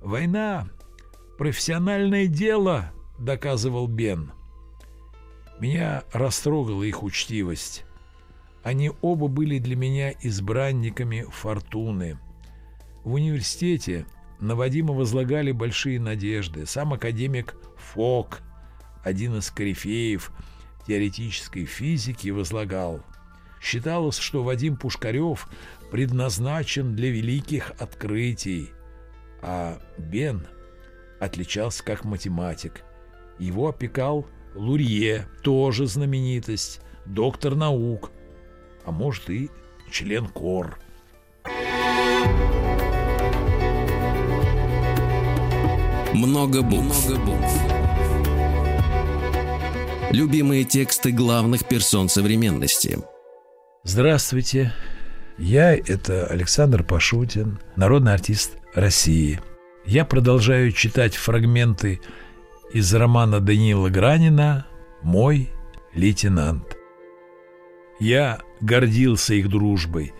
Война– 0.02 0.68
профессиональное 1.38 2.28
дело, 2.28 2.92
доказывал 3.20 3.88
Бен. 3.88 4.32
Меня 5.60 6.04
растрогала 6.14 6.84
их 6.84 7.04
учтивость. 7.04 7.84
Они 8.64 8.92
оба 9.02 9.28
были 9.28 9.60
для 9.60 9.76
меня 9.76 10.12
избранниками 10.22 11.26
фортуны. 11.32 12.20
В 13.04 13.14
университете 13.14 14.06
на 14.40 14.56
Вадима 14.56 14.94
возлагали 14.94 15.52
большие 15.52 16.00
надежды. 16.00 16.66
Сам 16.66 16.94
академик 16.94 17.56
Фок, 17.78 18.42
один 19.04 19.38
из 19.38 19.50
корифеев 19.50 20.32
теоретической 20.86 21.66
физики, 21.66 22.30
возлагал. 22.30 23.02
Считалось, 23.62 24.18
что 24.18 24.44
Вадим 24.44 24.78
Пушкарев 24.78 25.48
предназначен 25.92 26.96
для 26.96 27.10
великих 27.10 27.72
открытий, 27.80 28.72
а 29.42 29.80
Бен 29.98 30.48
отличался 31.20 31.84
как 31.84 32.04
математик. 32.04 32.84
Его 33.40 33.70
опекал 33.70 34.28
Лурье, 34.56 35.28
тоже 35.44 35.86
знаменитость, 35.86 36.82
доктор 37.06 37.56
наук, 37.56 38.12
а 38.86 38.92
может 38.92 39.30
и 39.30 39.50
член 39.92 40.28
КОР. 40.28 40.80
Много 46.14 46.62
букв. 46.64 47.08
Много 47.08 47.20
букв. 47.24 47.62
Любимые 50.12 50.64
тексты 50.64 51.12
главных 51.12 51.68
персон 51.68 52.10
современности. 52.10 52.98
Здравствуйте. 53.84 54.74
Я– 55.38 55.76
это 55.76 56.26
Александр 56.28 56.84
Пашутин, 56.84 57.60
народный 57.76 58.14
артист 58.14 58.58
России. 58.74 59.40
Я 59.86 60.04
продолжаю 60.06 60.72
читать 60.72 61.16
фрагменты 61.16 62.02
из 62.74 62.94
романа 62.94 63.40
Даниила 63.40 63.90
Гранина 63.90 64.66
«Мой 65.02 65.50
лейтенант». 65.94 66.76
Я 68.00 68.40
гордился 68.62 69.34
их 69.34 69.50
дружбой, 69.50 70.14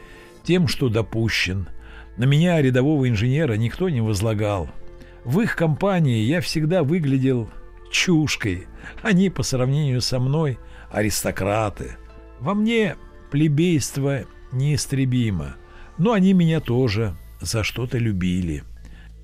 тем, 0.44 0.68
что 0.68 0.90
допущен. 0.90 1.68
На 2.16 2.26
меня, 2.26 2.62
рядового 2.62 3.10
инженера, 3.10 3.54
никто 3.54 3.90
не 3.90 4.02
возлагал– 4.02 4.70
в 5.28 5.42
их 5.42 5.58
компании 5.58 6.22
я 6.22 6.40
всегда 6.40 6.84
выглядел 6.84 7.50
чушкой. 7.92 8.66
Они 9.02 9.30
по 9.30 9.44
сравнению 9.44 10.00
со 10.00 10.20
мной 10.20 10.58
аристократы. 10.90 11.98
Во 12.40 12.54
мне 12.54 12.96
плебейство 13.30 14.22
неистребимо, 14.52 15.56
но 15.98 16.14
они 16.14 16.34
меня 16.34 16.60
тоже 16.60 17.16
за 17.42 17.64
что-то 17.64 17.98
любили. 17.98 18.64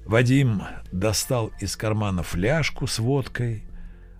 Вадим 0.05 0.63
достал 0.91 1.51
из 1.59 1.75
кармана 1.75 2.23
фляжку 2.23 2.87
с 2.87 2.99
водкой, 2.99 3.63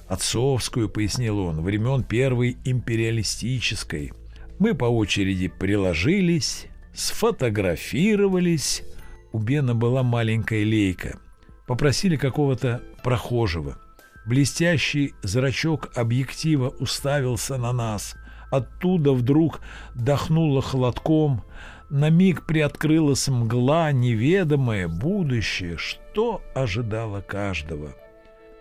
отцовскую, 0.08 0.90
пояснил 0.90 1.40
он, 1.40 1.62
времен 1.62 2.04
первой 2.04 2.58
империалистической. 2.64 4.14
Мы 4.60 4.76
по 4.76 4.86
очереди 4.86 5.48
приложились, 5.48 6.68
сфотографировались. 6.94 8.84
У 9.32 9.40
Бена 9.40 9.76
была 9.76 10.04
маленькая 10.04 10.64
лейка– 10.64 11.20
Попросили 11.66 12.18
какого-то 12.18 12.82
прохожего. 13.04 13.78
Блестящий 14.26 15.14
зрачок 15.22 15.92
объектива 15.96 16.70
уставился 16.70 17.58
на 17.58 17.72
нас. 17.72 18.16
Оттуда 18.54 19.14
вдруг 19.14 19.62
дохнуло 19.96 20.62
холодком. 20.62 21.42
На 21.90 22.12
миг 22.12 22.46
приоткрылась 22.46 23.28
мгла, 23.28 23.92
неведомое 23.92 24.88
будущее, 24.88 25.78
что 25.78 26.40
ожидало 26.54 27.22
каждого. 27.22 27.96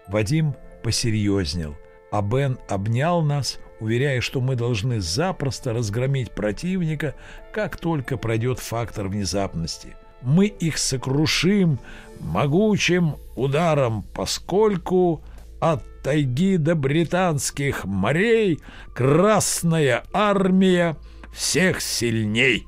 Вадим 0.09 0.55
посерьезнел, 0.83 1.77
а 2.11 2.23
Бен 2.23 2.57
обнял 2.71 3.21
нас, 3.21 3.59
уверяя, 3.81 4.23
что 4.23 4.41
мы 4.41 4.57
должны 4.57 4.99
запросто 5.03 5.75
разгромить 5.75 6.31
противника, 6.31 7.15
как 7.53 7.77
только 7.77 8.17
пройдет 8.17 8.61
фактор 8.61 9.09
внезапности. 9.09 9.95
Мы 10.23 10.47
их 10.47 10.79
сокрушим, 10.79 11.79
могучим 12.19 13.17
ударом, 13.37 14.05
поскольку 14.15 15.23
от 15.61 15.85
тайги 16.03 16.57
до 16.57 16.75
британских 16.75 17.85
морей 17.85 18.61
Красная 18.95 20.05
армия 20.13 20.97
всех 21.33 21.81
сильней. 21.81 22.67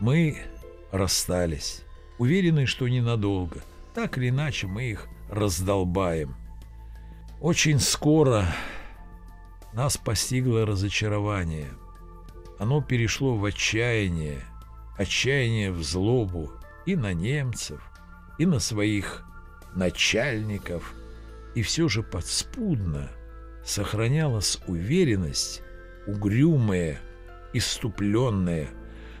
Мы 0.00 0.38
расстались, 0.92 1.82
уверены, 2.18 2.66
что 2.66 2.88
ненадолго. 2.88 3.62
Так 3.94 4.18
или 4.18 4.28
иначе 4.28 4.66
мы 4.66 4.90
их 4.90 5.06
раздолбаем. 5.30 6.34
Очень 7.40 7.80
скоро 7.80 8.46
нас 9.72 9.96
постигло 9.96 10.66
разочарование. 10.66 11.68
Оно 12.58 12.82
перешло 12.82 13.36
в 13.36 13.44
отчаяние, 13.44 14.40
отчаяние 14.96 15.70
в 15.70 15.82
злобу 15.82 16.50
и 16.86 16.96
на 16.96 17.12
немцев, 17.12 17.82
и 18.38 18.46
на 18.46 18.58
своих 18.58 19.24
начальников, 19.74 20.94
и 21.56 21.62
все 21.62 21.88
же 21.88 22.02
подспудно 22.02 23.08
сохранялась 23.64 24.60
уверенность, 24.68 25.62
угрюмая, 26.06 27.00
иступленная. 27.54 28.68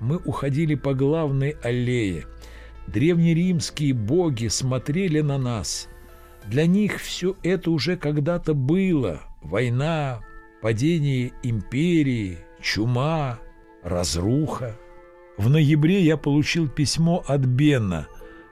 Мы 0.00 0.18
уходили 0.18 0.74
по 0.74 0.92
главной 0.92 1.56
аллее. 1.62 2.26
Древнеримские 2.88 3.94
боги 3.94 4.48
смотрели 4.48 5.22
на 5.22 5.38
нас. 5.38 5.88
Для 6.44 6.66
них 6.66 7.00
все 7.00 7.36
это 7.42 7.70
уже 7.70 7.96
когда-то 7.96 8.52
было. 8.52 9.22
Война, 9.40 10.20
падение 10.60 11.32
империи, 11.42 12.38
чума, 12.60 13.38
разруха. 13.82 14.78
В 15.38 15.48
ноябре 15.48 16.02
я 16.02 16.18
получил 16.18 16.68
письмо 16.68 17.24
от 17.26 17.46
Бена 17.46 18.06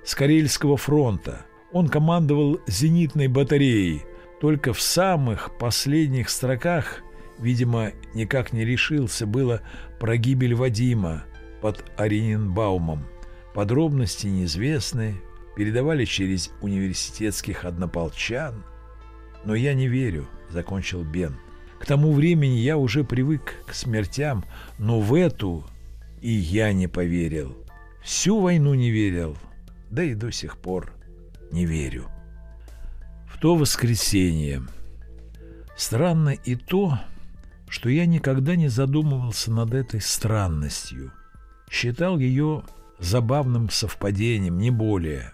с 0.05 0.15
Карельского 0.15 0.79
фронта. 0.79 1.45
Он 1.75 1.89
командовал 1.89 2.61
зенитной 2.69 3.27
батареей. 3.27 4.05
Только 4.41 4.73
в 4.73 4.81
самых 4.81 5.59
последних 5.59 6.31
строках, 6.31 7.03
видимо, 7.41 7.91
никак 8.15 8.53
не 8.53 8.65
решился, 8.65 9.27
было 9.27 9.61
про 9.99 10.17
гибель 10.17 10.55
Вадима 10.55 11.25
под 11.61 11.85
Орененбаумом. 11.97 13.05
Подробности 13.55 14.29
неизвестны, 14.29 15.17
передавали 15.57 16.05
через 16.05 16.53
университетских 16.61 17.65
однополчан. 17.65 18.65
Но 19.45 19.57
я 19.57 19.75
не 19.75 19.89
верю, 19.89 20.29
закончил 20.51 21.03
Бен. 21.03 21.37
К 21.81 21.87
тому 21.87 22.13
времени 22.13 22.59
я 22.59 22.79
уже 22.79 23.03
привык 23.03 23.57
к 23.67 23.75
смертям, 23.75 24.45
но 24.79 25.01
в 25.01 25.13
эту 25.13 25.67
и 26.21 26.31
я 26.31 26.73
не 26.73 26.87
поверил. 26.87 27.57
Всю 28.01 28.41
войну 28.41 28.75
не 28.75 28.91
верил, 28.91 29.37
да 29.91 30.05
и 30.05 30.15
до 30.15 30.31
сих 30.31 30.57
пор 30.57 30.94
не 31.55 31.65
верю. 31.67 32.11
В 33.27 33.39
то 33.39 33.55
воскресенье. 33.55 34.63
Странно 35.77 36.31
и 36.31 36.57
то, 36.57 36.99
что 37.69 37.89
я 37.89 38.07
никогда 38.07 38.57
не 38.57 38.69
задумывался 38.69 39.53
над 39.53 39.73
этой 39.73 40.01
странностью. 40.01 41.13
Считал 41.71 42.19
ее 42.19 42.65
забавным 42.99 43.71
совпадением, 43.71 44.59
не 44.59 44.71
более. 44.71 45.33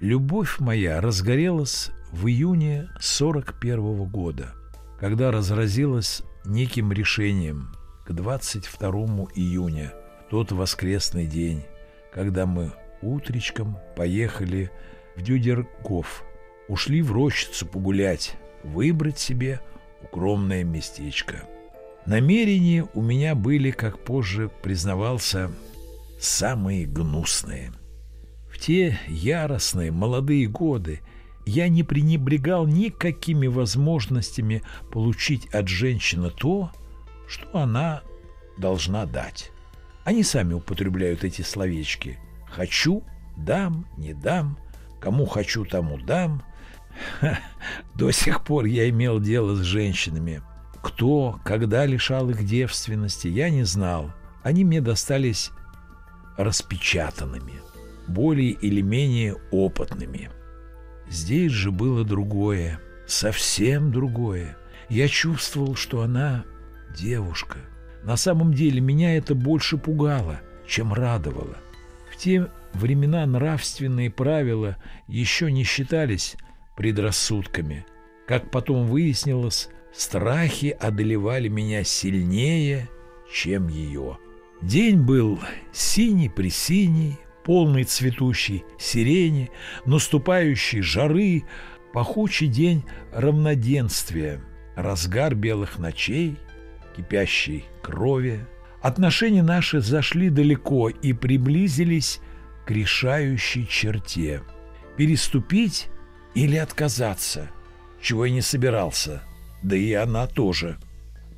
Любовь 0.00 0.58
моя 0.60 1.00
разгорелась 1.00 1.90
в 2.10 2.26
июне 2.26 2.88
41 2.98 3.78
-го 3.78 4.06
года, 4.06 4.54
когда 4.98 5.30
разразилась 5.30 6.22
неким 6.44 6.90
решением 6.90 7.74
к 8.06 8.12
22 8.12 9.28
июня, 9.34 9.92
тот 10.30 10.52
воскресный 10.52 11.26
день, 11.26 11.64
когда 12.12 12.46
мы 12.46 12.72
утречком 13.02 13.78
поехали 13.96 14.70
в 15.20 15.22
Дюдерков, 15.22 16.24
ушли 16.68 17.02
в 17.02 17.12
рощицу 17.12 17.66
погулять, 17.66 18.36
выбрать 18.64 19.18
себе 19.18 19.60
укромное 20.02 20.64
местечко. 20.64 21.42
Намерения 22.06 22.88
у 22.94 23.02
меня 23.02 23.34
были, 23.34 23.70
как 23.70 24.02
позже 24.02 24.50
признавался, 24.62 25.52
самые 26.18 26.86
гнусные. 26.86 27.72
В 28.50 28.58
те 28.58 28.98
яростные 29.08 29.90
молодые 29.90 30.46
годы 30.46 31.00
я 31.44 31.68
не 31.68 31.82
пренебрегал 31.82 32.66
никакими 32.66 33.46
возможностями 33.46 34.62
получить 34.90 35.46
от 35.48 35.68
женщины 35.68 36.30
то, 36.30 36.72
что 37.28 37.58
она 37.58 38.02
должна 38.56 39.04
дать. 39.04 39.50
Они 40.04 40.22
сами 40.22 40.54
употребляют 40.54 41.24
эти 41.24 41.42
словечки. 41.42 42.18
«Хочу», 42.50 43.04
«дам», 43.36 43.86
«не 43.96 44.14
дам», 44.14 44.58
«кому 45.00 45.26
хочу, 45.26 45.64
тому 45.64 45.98
дам». 45.98 46.42
До 47.94 48.10
сих 48.10 48.44
пор 48.44 48.64
я 48.64 48.88
имел 48.88 49.20
дело 49.20 49.54
с 49.56 49.60
женщинами. 49.60 50.42
Кто, 50.82 51.40
когда 51.44 51.86
лишал 51.86 52.30
их 52.30 52.44
девственности, 52.44 53.28
я 53.28 53.50
не 53.50 53.64
знал. 53.64 54.12
Они 54.42 54.64
мне 54.64 54.80
достались 54.80 55.50
распечатанными, 56.36 57.60
более 58.08 58.52
или 58.52 58.80
менее 58.80 59.36
опытными. 59.50 60.30
Здесь 61.10 61.52
же 61.52 61.70
было 61.70 62.04
другое, 62.04 62.80
совсем 63.06 63.92
другое. 63.92 64.56
Я 64.88 65.08
чувствовал, 65.08 65.74
что 65.74 66.02
она 66.02 66.44
девушка. 66.96 67.58
На 68.02 68.16
самом 68.16 68.54
деле 68.54 68.80
меня 68.80 69.16
это 69.16 69.34
больше 69.34 69.76
пугало, 69.76 70.40
чем 70.66 70.94
радовало. 70.94 71.56
В 72.10 72.16
те 72.16 72.48
времена 72.74 73.24
нравственные 73.26 74.10
правила 74.10 74.76
еще 75.06 75.50
не 75.50 75.64
считались 75.64 76.36
предрассудками. 76.76 77.84
Как 78.26 78.50
потом 78.50 78.86
выяснилось, 78.86 79.68
страхи 79.92 80.76
одолевали 80.78 81.48
меня 81.48 81.84
сильнее, 81.84 82.88
чем 83.32 83.68
ее. 83.68 84.18
День 84.62 85.00
был 85.00 85.40
синий-пресиний, 85.72 87.18
полный 87.44 87.84
цветущей 87.84 88.64
сирени, 88.78 89.50
наступающей 89.86 90.82
жары, 90.82 91.44
пахучий 91.92 92.46
день 92.46 92.84
равноденствия, 93.12 94.40
разгар 94.76 95.34
белых 95.34 95.78
ночей, 95.78 96.36
кипящей 96.96 97.64
крови. 97.82 98.46
Отношения 98.82 99.42
наши 99.42 99.80
зашли 99.80 100.30
далеко 100.30 100.88
и 100.88 101.12
приблизились 101.12 102.20
к 102.66 102.70
решающей 102.70 103.66
черте. 103.66 104.42
Переступить 104.96 105.88
или 106.34 106.56
отказаться, 106.56 107.50
чего 108.00 108.26
я 108.26 108.32
не 108.32 108.42
собирался, 108.42 109.22
да 109.62 109.76
и 109.76 109.92
она 109.92 110.26
тоже. 110.26 110.78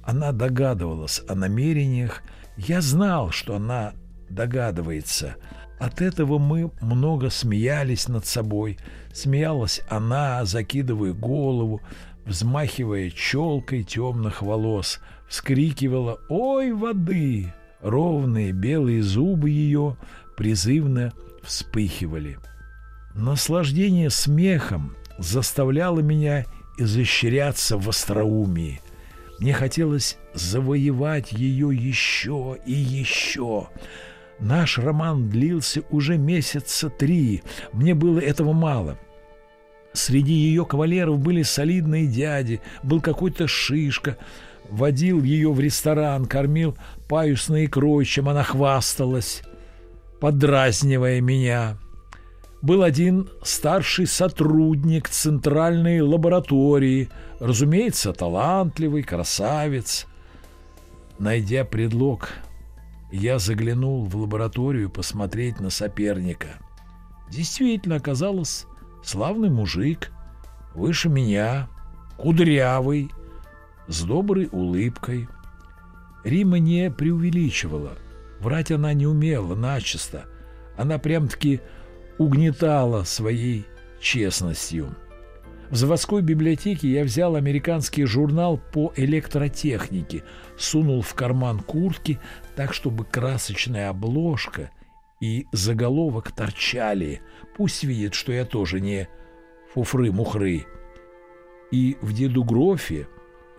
Она 0.02 0.32
догадывалась 0.32 1.22
о 1.28 1.34
намерениях, 1.34 2.22
я 2.56 2.80
знал, 2.80 3.30
что 3.30 3.56
она 3.56 3.92
догадывается. 4.28 5.36
От 5.78 6.00
этого 6.00 6.38
мы 6.38 6.70
много 6.80 7.30
смеялись 7.30 8.08
над 8.08 8.26
собой. 8.26 8.78
Смеялась 9.12 9.80
она, 9.88 10.44
закидывая 10.44 11.12
голову, 11.12 11.80
взмахивая 12.24 13.10
челкой 13.10 13.82
темных 13.82 14.42
волос, 14.42 15.00
вскрикивала 15.28 16.20
«Ой, 16.28 16.72
воды!» 16.72 17.52
Ровные 17.80 18.52
белые 18.52 19.02
зубы 19.02 19.50
ее 19.50 19.96
призывно 20.36 21.12
вспыхивали. 21.42 22.38
Наслаждение 23.14 24.10
смехом 24.10 24.96
заставляло 25.18 26.00
меня 26.00 26.46
изощряться 26.78 27.76
в 27.76 27.88
остроумии– 27.88 28.80
мне 29.42 29.54
хотелось 29.54 30.18
завоевать 30.34 31.32
ее 31.32 31.70
еще 31.74 32.58
и 32.64 32.72
еще. 32.72 33.70
Наш 34.38 34.78
роман 34.78 35.28
длился 35.28 35.82
уже 35.90 36.16
месяца 36.16 36.88
три. 36.88 37.42
Мне 37.72 37.96
было 37.96 38.20
этого 38.20 38.52
мало. 38.52 39.00
Среди 39.94 40.32
ее 40.32 40.64
кавалеров 40.64 41.18
были 41.18 41.42
солидные 41.42 42.06
дяди, 42.06 42.60
был 42.84 43.00
какой-то 43.00 43.48
шишка, 43.48 44.16
водил 44.70 45.20
ее 45.24 45.52
в 45.52 45.58
ресторан, 45.58 46.26
кормил 46.26 46.76
паюсной 47.08 47.64
икрой, 47.64 48.04
чем 48.04 48.28
она 48.28 48.44
хвасталась, 48.44 49.42
подразнивая 50.22 51.20
меня 51.20 51.78
был 52.62 52.84
один 52.84 53.28
старший 53.42 54.06
сотрудник 54.06 55.08
центральной 55.08 56.00
лаборатории, 56.00 57.08
разумеется, 57.40 58.12
талантливый, 58.12 59.02
красавец. 59.02 60.06
Найдя 61.18 61.64
предлог, 61.64 62.28
я 63.10 63.40
заглянул 63.40 64.04
в 64.04 64.14
лабораторию 64.14 64.90
посмотреть 64.90 65.58
на 65.58 65.70
соперника. 65.70 66.60
Действительно, 67.28 67.96
оказалось, 67.96 68.66
славный 69.02 69.50
мужик, 69.50 70.12
выше 70.72 71.08
меня, 71.08 71.68
кудрявый, 72.16 73.10
с 73.88 74.04
доброй 74.04 74.48
улыбкой. 74.52 75.26
Рима 76.22 76.60
не 76.60 76.92
преувеличивала, 76.92 77.98
врать 78.42 78.70
она 78.70 78.92
не 78.92 79.06
умела 79.06 79.54
начисто. 79.54 80.26
Она 80.76 80.98
прям-таки 80.98 81.60
угнетала 82.18 83.04
своей 83.04 83.66
честностью. 84.00 84.96
В 85.70 85.76
заводской 85.76 86.20
библиотеке 86.20 86.88
я 86.88 87.02
взял 87.02 87.34
американский 87.34 88.04
журнал 88.04 88.60
по 88.72 88.92
электротехнике, 88.96 90.22
сунул 90.58 91.00
в 91.00 91.14
карман 91.14 91.60
куртки 91.60 92.18
так, 92.56 92.74
чтобы 92.74 93.04
красочная 93.06 93.88
обложка 93.88 94.70
и 95.20 95.46
заголовок 95.52 96.32
торчали. 96.32 97.22
Пусть 97.56 97.84
видит, 97.84 98.12
что 98.12 98.32
я 98.32 98.44
тоже 98.44 98.80
не 98.80 99.08
фуфры-мухры. 99.72 100.66
И 101.70 101.96
в 102.02 102.12
деду 102.12 102.44
Грофе 102.44 103.08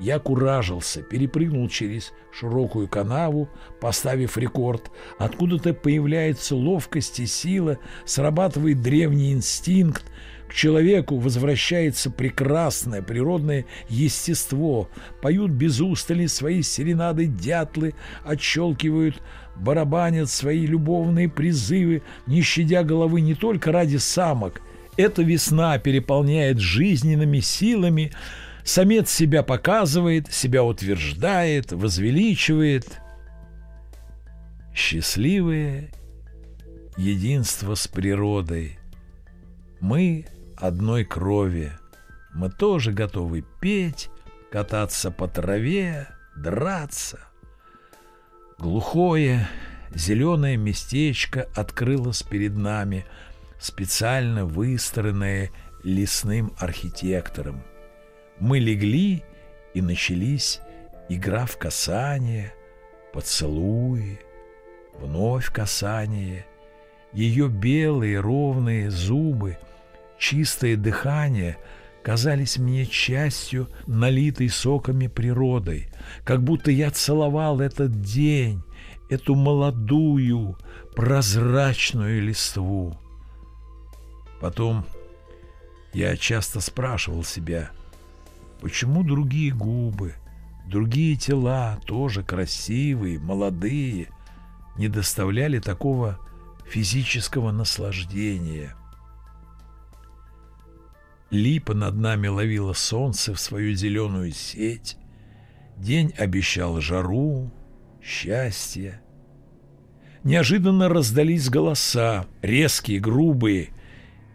я 0.03 0.19
куражился, 0.19 1.01
перепрыгнул 1.01 1.69
через 1.69 2.11
широкую 2.37 2.89
канаву, 2.89 3.47
поставив 3.79 4.37
рекорд. 4.37 4.91
Откуда-то 5.17 5.73
появляется 5.73 6.57
ловкость 6.57 7.21
и 7.21 7.25
сила, 7.25 7.77
срабатывает 8.03 8.81
древний 8.81 9.31
инстинкт. 9.31 10.03
К 10.49 10.53
человеку 10.53 11.17
возвращается 11.19 12.11
прекрасное 12.11 13.01
природное 13.01 13.65
естество. 13.87 14.89
Поют 15.21 15.51
без 15.51 15.79
устали 15.79 16.25
свои 16.25 16.63
серенады 16.63 17.27
дятлы, 17.27 17.95
отщелкивают 18.25 19.21
барабанят 19.55 20.29
свои 20.29 20.65
любовные 20.65 21.29
призывы, 21.29 22.01
не 22.27 22.41
щадя 22.41 22.83
головы 22.83 23.21
не 23.21 23.35
только 23.35 23.71
ради 23.71 23.97
самок. 23.97 24.61
Эта 24.97 25.23
весна 25.23 25.77
переполняет 25.79 26.59
жизненными 26.59 27.39
силами, 27.39 28.11
Самец 28.63 29.11
себя 29.11 29.43
показывает, 29.43 30.31
себя 30.31 30.63
утверждает, 30.63 31.71
возвеличивает. 31.73 33.01
Счастливое 34.73 35.91
единство 36.97 37.75
с 37.75 37.87
природой. 37.87 38.79
Мы 39.81 40.27
одной 40.55 41.03
крови. 41.03 41.73
Мы 42.33 42.49
тоже 42.49 42.93
готовы 42.93 43.43
петь, 43.59 44.09
кататься 44.49 45.11
по 45.11 45.27
траве, 45.27 46.07
драться. 46.35 47.19
Глухое, 48.57 49.47
зеленое 49.93 50.55
местечко 50.55 51.49
открылось 51.53 52.23
перед 52.23 52.55
нами, 52.55 53.05
специально 53.59 54.45
выстроенное 54.45 55.51
лесным 55.83 56.53
архитектором– 56.59 57.61
мы 58.43 58.59
легли, 58.59 59.23
и 59.73 59.81
начались 59.81 60.59
игра 61.07 61.45
в 61.45 61.57
касание, 61.57 62.53
поцелуи, 63.13 64.19
вновь 64.99 65.49
касание, 65.49 66.45
ее 67.13 67.47
белые 67.47 68.19
ровные 68.19 68.91
зубы, 68.91 69.57
чистое 70.19 70.75
дыхание 70.75 71.57
казались 72.03 72.57
мне 72.57 72.85
частью, 72.85 73.69
налитой 73.87 74.49
соками 74.49 75.07
природой, 75.07 75.87
как 76.25 76.43
будто 76.43 76.69
я 76.69 76.91
целовал 76.91 77.61
этот 77.61 78.01
день, 78.01 78.61
эту 79.09 79.35
молодую, 79.35 80.57
прозрачную 80.97 82.21
листву. 82.21 82.99
Потом 84.41 84.85
я 85.93 86.17
часто 86.17 86.59
спрашивал 86.59 87.23
себя, 87.23 87.71
почему 88.63 89.03
другие 89.03 89.51
губы, 89.51 90.15
другие 90.65 91.17
тела, 91.17 91.81
тоже 91.85 92.23
красивые, 92.23 93.19
молодые, 93.19 94.07
не 94.77 94.87
доставляли 94.87 95.59
такого 95.59 96.17
физического 96.65 97.51
наслаждения. 97.51 98.73
Липа 101.29 101.73
над 101.73 101.95
нами 101.95 102.27
ловила 102.27 102.71
солнце 102.71 103.33
в 103.33 103.39
свою 103.39 103.75
зеленую 103.75 104.31
сеть, 104.31 104.95
день 105.75 106.13
обещал 106.17 106.79
жару, 106.79 107.51
счастье. 108.01 109.01
Неожиданно 110.23 110.87
раздались 110.87 111.49
голоса, 111.49 112.27
резкие, 112.41 113.01
грубые. 113.01 113.73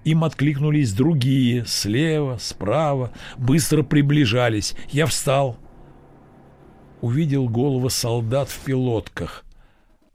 Им 0.09 0.25
откликнулись 0.25 0.95
другие, 0.95 1.67
слева, 1.67 2.39
справа, 2.41 3.13
быстро 3.37 3.83
приближались. 3.83 4.75
Я 4.89 5.05
встал. 5.05 5.59
Увидел 7.03 7.47
головы 7.47 7.91
солдат 7.91 8.49
в 8.49 8.59
пилотках. 8.61 9.45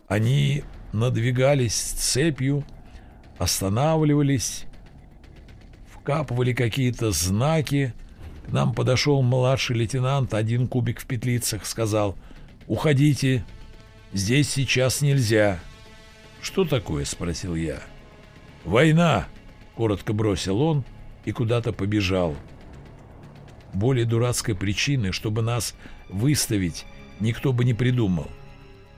Они 0.08 0.64
надвигались 0.94 1.76
цепью, 1.76 2.66
останавливались, 3.38 4.66
вкапывали 5.92 6.54
какие-то 6.54 7.12
знаки. 7.12 7.94
К 8.48 8.52
нам 8.52 8.74
подошел 8.74 9.22
младший 9.22 9.76
лейтенант, 9.76 10.34
один 10.34 10.68
кубик 10.68 11.02
в 11.02 11.06
петлицах, 11.06 11.68
сказал 11.68 12.18
«Уходите, 12.66 13.46
здесь 14.12 14.50
сейчас 14.50 15.02
нельзя». 15.02 15.60
«Что 16.42 16.66
такое?»– 16.66 17.06
спросил 17.06 17.54
я. 17.54 17.80
«Война!»– 18.66 19.28
коротко 19.76 20.14
бросил 20.14 20.62
он 20.62 20.84
и 21.26 21.32
куда-то 21.32 21.74
побежал. 21.74 22.36
Более 23.74 24.06
дурацкой 24.06 24.56
причины, 24.56 25.12
чтобы 25.12 25.42
нас 25.42 25.76
выставить, 26.10 26.86
никто 27.20 27.54
бы 27.54 27.66
не 27.66 27.74
придумал. 27.74 28.28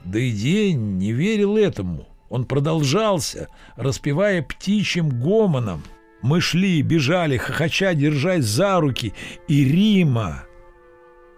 Да 0.04 0.20
и 0.20 0.32
день 0.32 0.98
не 0.98 1.14
верил 1.14 1.58
этому. 1.58 2.08
Он 2.30 2.46
продолжался, 2.46 3.48
распевая 3.76 4.42
птичьим 4.42 5.10
гомоном. 5.10 5.84
Мы 6.22 6.42
шли, 6.42 6.82
бежали, 6.82 7.38
хохоча, 7.38 7.94
держась 7.94 8.46
за 8.46 8.80
руки, 8.80 9.14
и 9.48 9.64
Рима 9.64 10.44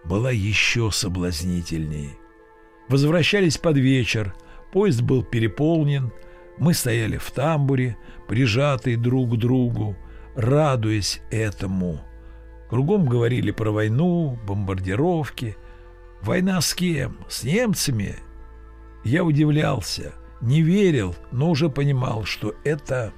была 0.06 0.32
еще 0.32 0.90
соблазнительнее. 0.92 2.12
Возвращались 2.88 3.58
под 3.58 3.78
вечер, 3.78 4.34
поезд 4.72 5.02
был 5.02 5.24
переполнен, 5.24 6.12
мы 6.58 6.74
стояли 6.74 7.18
в 7.18 7.30
тамбуре, 7.32 7.98
прижатые 8.28 8.98
друг 8.98 9.34
к 9.34 9.38
другу, 9.38 9.96
радуясь 10.36 11.22
этому. 11.32 12.02
Кругом 12.70 13.06
говорили 13.06 13.52
про 13.52 13.72
войну, 13.72 14.38
бомбардировки. 14.46 15.56
Война 16.22 16.62
с 16.62 16.74
кем? 16.74 17.18
С 17.30 17.44
немцами? 17.44 18.16
Я 19.04 19.24
удивлялся, 19.24 20.14
не 20.42 20.62
верил, 20.62 21.16
но 21.32 21.50
уже 21.50 21.70
понимал, 21.70 22.26
что 22.26 22.56
это 22.64 23.14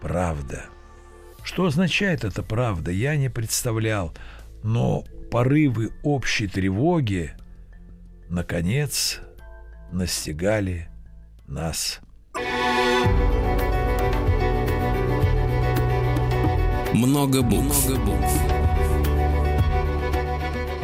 правда. 0.00 0.66
Что 1.42 1.64
означает 1.64 2.24
эта 2.24 2.42
правда, 2.42 2.90
я 2.90 3.16
не 3.16 3.30
представлял, 3.30 4.12
но 4.62 5.04
порывы 5.30 5.92
общей 6.02 6.46
тревоги, 6.46 7.32
наконец, 8.28 9.20
настигали 9.90 10.88
нас. 11.46 12.00
Много 16.94 17.42
букв. 17.42 17.88
Много 17.88 18.04
букв. 18.04 18.32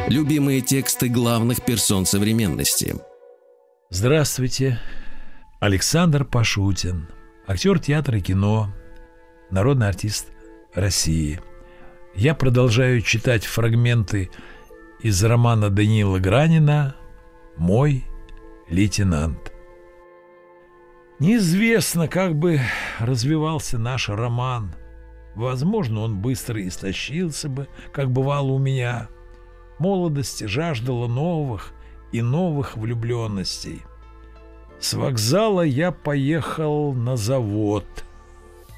Любимые 0.07 0.61
тексты 0.61 1.09
главных 1.09 1.63
персон 1.65 2.05
современности– 2.05 2.95
Здравствуйте. 3.97 4.79
Александр 5.61 6.25
Пашутин, 6.25 7.07
актер 7.47 7.79
театра 7.79 8.17
и 8.17 8.21
кино, 8.21 8.73
народный 9.51 9.87
артист 9.87 10.27
России. 10.73 11.39
Я 12.13 12.33
продолжаю 12.35 13.01
читать 13.01 13.45
фрагменты 13.45 14.31
из 14.99 15.23
романа 15.23 15.69
Даниила 15.69 16.19
Гранина 16.19 16.95
«Мой 17.57 18.03
лейтенант». 18.69 19.53
Неизвестно, 21.19 22.09
как 22.09 22.35
бы 22.35 22.59
развивался 22.99 23.77
наш 23.77 24.09
роман. 24.09 24.75
Возможно, 25.35 26.01
он 26.01 26.17
быстро 26.19 26.65
истощился 26.65 27.49
бы, 27.49 27.67
как 27.91 28.11
бывало 28.11 28.51
у 28.51 28.57
меня. 28.57 29.09
Молодость 29.79 30.47
жаждала 30.47 31.07
новых, 31.07 31.73
и 32.15 32.21
новых 32.21 32.77
влюбленностей. 32.77 33.81
С 34.79 34.93
вокзала 34.93 35.61
я 35.61 35.91
поехал 35.91 36.93
на 36.93 37.17
завод. 37.17 37.85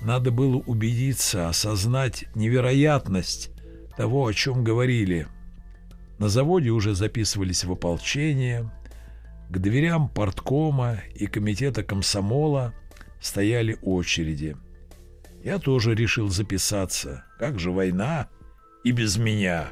Надо 0.02 0.32
было 0.32 0.58
убедиться, 0.58 1.48
осознать 1.48 2.26
невероятность 2.34 3.52
того, 3.96 4.26
о 4.26 4.34
чем 4.34 4.64
говорили. 4.64 5.28
На 6.18 6.30
заводе 6.30 6.72
уже 6.72 6.96
записывались 6.96 7.64
в 7.64 7.72
ополчение. 7.72 8.72
К 9.50 9.60
дверям 9.60 10.10
порткома 10.10 10.98
и 11.14 11.28
комитета 11.28 11.84
комсомола 11.84 12.74
стояли 13.22 13.78
очереди. 13.84 14.58
Я 15.48 15.60
тоже 15.60 15.96
решил 15.96 16.28
записаться. 16.28 17.24
Как 17.40 17.58
же 17.58 17.72
война 17.72 18.28
и 18.84 18.92
без 18.92 19.16
меня?» 19.16 19.70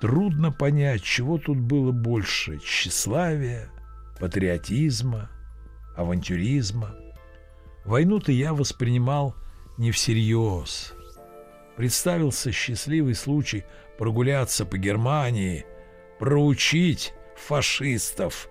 Трудно 0.00 0.50
понять, 0.50 1.02
чего 1.02 1.36
тут 1.36 1.58
было 1.58 1.92
больше– 1.92 2.58
тщеславия, 2.64 3.70
патриотизма, 4.18 5.28
авантюризма. 5.94 6.96
Войну-то 7.84 8.32
я 8.32 8.54
воспринимал 8.54 9.36
не 9.76 9.90
всерьез. 9.90 10.94
Представился 11.76 12.50
счастливый 12.50 13.14
случай 13.14 13.64
прогуляться 13.98 14.64
по 14.64 14.78
Германии, 14.78 15.66
проучить 16.18 17.12
фашистов. 17.36 18.48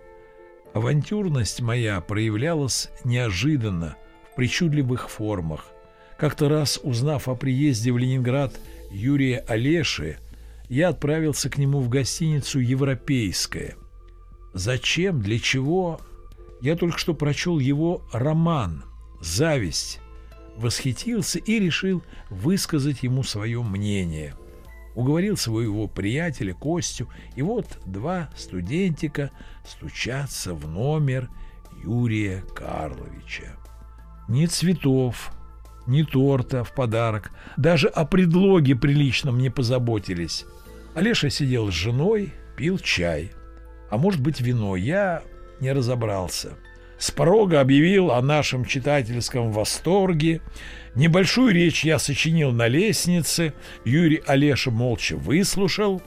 Авантюрность 0.76 1.62
моя 1.62 2.00
проявлялась 2.00 2.92
неожиданно, 3.04 3.98
в 4.32 4.36
причудливых 4.36 5.10
формах. 5.10 5.66
Как-то 6.22 6.50
раз, 6.50 6.80
узнав 6.84 7.28
о 7.28 7.34
приезде 7.34 7.92
в 7.92 7.98
Ленинград 7.98 8.54
Юрия 8.92 9.40
Олеши, 9.48 10.20
я 10.70 10.90
отправился 10.90 11.50
к 11.50 11.58
нему 11.58 11.80
в 11.80 11.90
гостиницу 11.90 12.60
«Европейская». 12.60 13.76
Зачем, 14.54 15.24
для 15.24 15.40
чего? 15.40 16.00
Я 16.62 16.76
только 16.76 17.00
что 17.00 17.16
прочел 17.16 17.58
его 17.58 18.04
роман 18.14 18.84
«Зависть», 19.20 20.00
восхитился 20.58 21.40
и 21.40 21.58
решил 21.58 22.04
высказать 22.30 23.02
ему 23.02 23.24
свое 23.24 23.64
мнение. 23.64 24.36
Уговорил 24.94 25.38
своего 25.38 25.88
приятеля 25.88 26.54
Костю, 26.54 27.10
и 27.36 27.42
вот 27.42 27.66
два 27.88 28.30
студентика 28.38 29.32
стучатся 29.68 30.54
в 30.54 30.68
номер 30.68 31.32
Юрия 31.84 32.44
Карловича. 32.54 33.56
Ни 34.28 34.46
цветов, 34.46 35.32
ни 35.88 36.04
торта 36.04 36.64
в 36.64 36.74
подарок, 36.74 37.32
даже 37.58 37.88
о 37.88 38.06
предлоге 38.06 38.76
приличном 38.76 39.38
не 39.38 39.50
позаботились. 39.50 40.46
Олеша 40.96 41.30
сидел 41.30 41.72
с 41.72 41.74
женой, 41.74 42.34
пил 42.56 42.78
чай. 42.80 43.32
А 43.90 43.98
может 43.98 44.22
быть 44.22 44.42
вино, 44.42 44.76
я 44.76 45.24
не 45.60 45.72
разобрался. 45.72 46.54
С 46.98 47.10
порога 47.10 47.62
объявил 47.62 48.12
о 48.12 48.22
нашем 48.22 48.64
читательском 48.64 49.52
восторге. 49.52 50.42
Небольшую 50.94 51.54
речь 51.54 51.84
я 51.84 51.98
сочинил 51.98 52.52
на 52.52 52.68
лестнице. 52.68 53.54
Юрий 53.86 54.22
Олеша 54.28 54.70
молча 54.70 55.18
выслушал. 55.18 56.02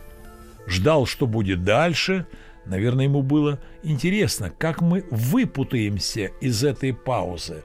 Ждал, 0.67 1.07
что 1.07 1.27
будет 1.27 1.65
дальше. 1.65 2.27
Наверное, 2.65 3.07
ему 3.07 3.23
было 3.23 3.59
интересно, 3.83 4.51
как 4.57 4.81
мы 4.81 5.05
выпутаемся 5.11 6.27
из 6.41 6.63
этой 6.63 6.95
паузы. 6.95 7.65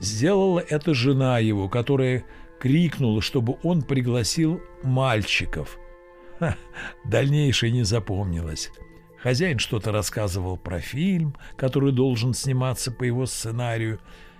Сделала 0.00 0.60
это 0.60 0.94
жена 0.94 1.38
его, 1.38 1.68
которая 1.68 2.24
крикнула, 2.60 3.20
чтобы 3.22 3.58
он 3.62 3.82
пригласил 3.82 4.60
мальчиков– 4.82 5.78
Ха, 6.38 6.56
дальнейшее 7.04 7.72
не 7.72 7.82
запомнилось. 7.82 8.70
Хозяин 9.20 9.58
что-то 9.58 9.90
рассказывал 9.90 10.56
про 10.56 10.80
фильм, 10.80 11.34
который 11.56 11.92
должен 11.92 12.32
сниматься 12.34 12.92
по 12.92 13.02
его 13.02 13.26
сценарию. 13.26 13.98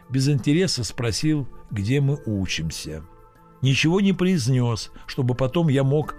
Без 0.08 0.28
интереса 0.28 0.84
спросил, 0.84 1.48
где 1.70 2.00
мы 2.00 2.20
учимся. 2.24 3.02
ничего 3.60 4.00
не 4.00 4.12
произнес, 4.12 4.92
чтобы 5.06 5.34
потом 5.34 5.68
я 5.68 5.82
мог 5.82 6.14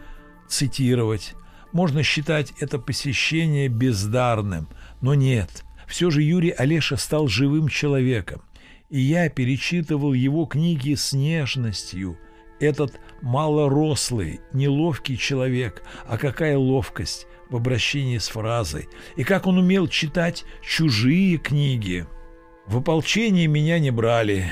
цитировать. 0.50 1.36
Можно 1.72 2.04
считать 2.04 2.52
это 2.60 2.80
посещение 2.80 3.70
бездарным, 3.70 4.68
но 5.00 5.14
нет. 5.14 5.64
Все 5.88 6.10
же 6.10 6.22
Юрий 6.22 6.52
Олеша 6.52 6.98
стал 6.98 7.28
живым 7.28 7.70
человеком, 7.70 8.42
и 8.90 9.00
я 9.00 9.30
перечитывал 9.30 10.14
его 10.14 10.46
книги 10.46 10.96
с 10.96 11.14
нежностью. 11.14 12.18
Этот 12.60 13.00
малорослый, 13.22 14.42
неловкий 14.52 15.18
человек, 15.18 15.84
а 16.06 16.18
какая 16.18 16.58
ловкость 16.58 17.28
в 17.50 17.56
обращении 17.56 18.18
с 18.18 18.28
фразой, 18.28 18.90
и 19.16 19.24
как 19.24 19.48
он 19.48 19.58
умел 19.58 19.88
читать 19.88 20.44
чужие 20.62 21.38
книги. 21.38 22.06
В 22.68 22.78
ополчение 22.78 23.48
меня 23.48 23.80
не 23.80 23.92
брали. 23.92 24.52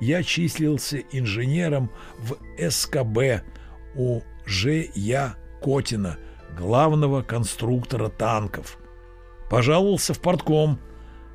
Я 0.00 0.22
числился 0.22 0.98
инженером 1.10 1.90
в 2.18 2.36
СКБ 2.70 3.44
у 3.94 4.20
Ж. 4.44 4.88
Я. 4.94 5.36
Котина, 5.60 6.18
главного 6.56 7.22
конструктора 7.22 8.08
танков. 8.08 8.78
Пожаловался 9.50 10.14
в 10.14 10.20
портком, 10.20 10.78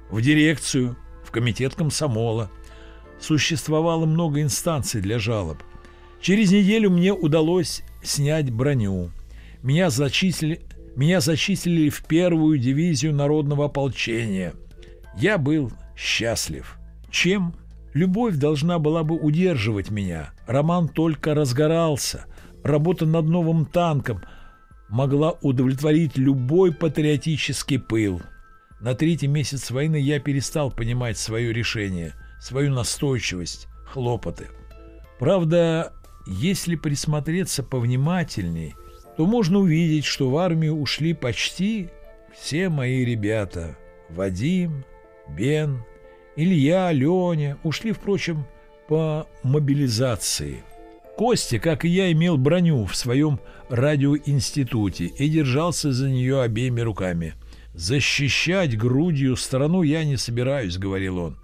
в 0.10 0.22
дирекцию, 0.22 0.96
комитет 1.34 1.76
комсомола. 1.76 2.50
Существовало 3.20 4.06
много 4.06 4.42
инстанций 4.42 5.02
для 5.02 5.20
жалоб. 5.20 5.58
Через 6.22 6.52
неделю 6.52 6.90
мне 6.90 7.12
удалось 7.12 7.84
снять 8.02 8.50
броню. 8.52 9.10
Меня 9.62 9.90
зачислили, 9.90 10.62
меня 10.96 11.20
зачислили 11.20 11.90
в 11.90 12.06
первую 12.06 12.58
дивизию 12.60 13.14
народного 13.14 13.66
ополчения. 13.66 14.54
Я 15.18 15.38
был 15.38 15.72
счастлив. 15.98 16.78
Чем? 17.10 17.56
Любовь 17.94 18.36
должна 18.36 18.80
была 18.80 19.04
бы 19.04 19.16
удерживать 19.16 19.92
меня. 19.92 20.32
Роман 20.48 20.88
только 20.88 21.34
разгорался. 21.34 22.26
Работа 22.64 23.06
над 23.06 23.26
новым 23.26 23.66
танком 23.66 24.22
могла 24.90 25.32
удовлетворить 25.42 26.18
любой 26.18 26.74
патриотический 26.74 27.80
пыл. 27.80 28.22
На 28.84 28.96
третий 28.96 29.28
месяц 29.28 29.72
войны 29.72 29.96
я 29.96 30.20
перестал 30.20 30.70
понимать 30.70 31.18
свое 31.18 31.54
решение, 31.54 32.16
свою 32.42 32.74
настойчивость, 32.74 33.70
хлопоты. 33.86 34.50
Правда, 35.20 35.94
если 36.28 36.76
присмотреться 36.76 37.64
повнимательней, 37.64 38.76
то 39.16 39.26
можно 39.26 39.60
увидеть, 39.60 40.04
что 40.04 40.30
в 40.30 40.36
армию 40.36 40.76
ушли 40.76 41.14
почти 41.14 41.92
все 42.36 42.68
мои 42.68 43.06
ребята. 43.06 43.78
Вадим, 44.10 44.84
Бен, 45.30 45.86
Илья, 46.36 46.92
Леня 46.92 47.58
ушли, 47.64 47.94
впрочем, 47.94 48.46
по 48.90 49.30
мобилизации. 49.44 50.62
Костя, 51.16 51.58
как 51.58 51.86
и 51.86 51.88
я, 51.88 52.12
имел 52.12 52.38
броню 52.38 52.86
в 52.86 52.98
своем 52.98 53.40
радиоинституте 53.70 55.06
и 55.06 55.30
держался 55.30 55.94
за 55.94 56.10
нее 56.10 56.42
обеими 56.42 56.82
руками. 56.82 57.36
«Защищать 57.74 58.78
грудью 58.78 59.36
страну 59.36 59.82
я 59.82 60.03
не 60.03 60.17
собираюсь»,— 60.17 60.78
говорил 60.80 61.17
он. 61.17 61.38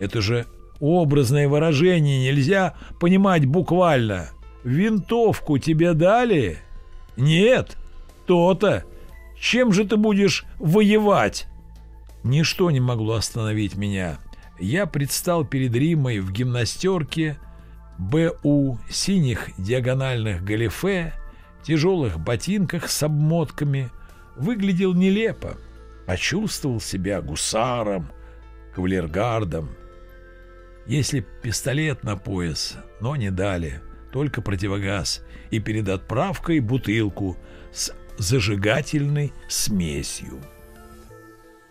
«Это 0.00 0.20
же 0.20 0.46
образное 0.80 1.48
выражение, 1.48 2.20
нельзя 2.20 2.74
понимать 2.98 3.46
буквально. 3.46 4.30
Винтовку 4.64 5.58
тебе 5.58 5.94
дали?» 5.94 6.58
«Нет, 7.16 7.76
то-то. 8.26 8.84
Чем 9.40 9.72
же 9.72 9.84
ты 9.84 9.96
будешь 9.96 10.44
воевать?» 10.58 11.46
Ничто 12.24 12.70
не 12.70 12.80
могло 12.80 13.14
остановить 13.14 13.76
меня. 13.76 14.18
Я 14.58 14.86
предстал 14.86 15.44
перед 15.44 15.74
Римой 15.74 16.18
в 16.18 16.32
гимнастерке, 16.32 17.38
БУ, 17.98 18.78
синих 18.90 19.50
диагональных 19.58 20.42
галифе, 20.44 21.14
тяжелых 21.62 22.18
ботинках 22.18 22.88
с 22.88 23.02
обмотками. 23.04 23.90
Выглядел 24.36 24.94
нелепо, 24.94 25.56
а 26.08 26.16
чувствовал 26.16 26.80
себя 26.80 27.20
гусаром, 27.20 28.10
кавалергардом. 28.74 29.76
Если 30.86 31.20
пистолет 31.20 32.02
на 32.02 32.16
пояс, 32.16 32.78
но 33.02 33.14
не 33.14 33.30
дали, 33.30 33.82
только 34.10 34.40
противогаз, 34.40 35.22
и 35.50 35.60
перед 35.60 35.86
отправкой 35.90 36.60
бутылку 36.60 37.36
с 37.72 37.92
зажигательной 38.16 39.34
смесью. 39.48 40.40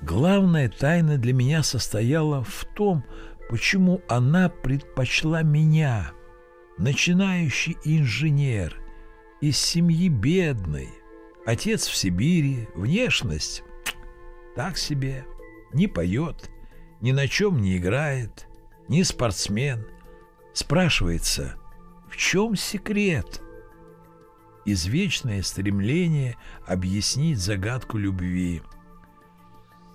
Главная 0.01 0.69
тайна 0.69 1.17
для 1.17 1.33
меня 1.33 1.63
состояла 1.63 2.43
в 2.43 2.63
том, 2.75 3.03
почему 3.49 4.03
она 4.07 4.49
предпочла 4.49 5.41
меня, 5.41 6.11
начинающий 6.77 7.75
инженер, 7.83 8.79
из 9.41 9.57
семьи 9.57 10.09
бедной, 10.09 10.89
отец 11.47 11.87
в 11.87 11.95
Сибири, 11.95 12.69
внешность 12.75 13.63
так 14.57 14.75
себе, 14.75 15.23
не 15.71 15.85
поет, 15.85 16.49
ни 16.99 17.11
на 17.11 17.27
чем 17.27 17.61
не 17.61 17.77
играет, 17.77 18.47
не 18.87 19.03
спортсмен. 19.03 19.85
Спрашивается, 20.51 21.53
в 22.09 22.17
чем 22.17 22.55
секрет? 22.55 23.39
Извечное 24.65 25.43
стремление 25.43 26.37
объяснить 26.65 27.37
загадку 27.37 27.99
любви– 27.99 28.63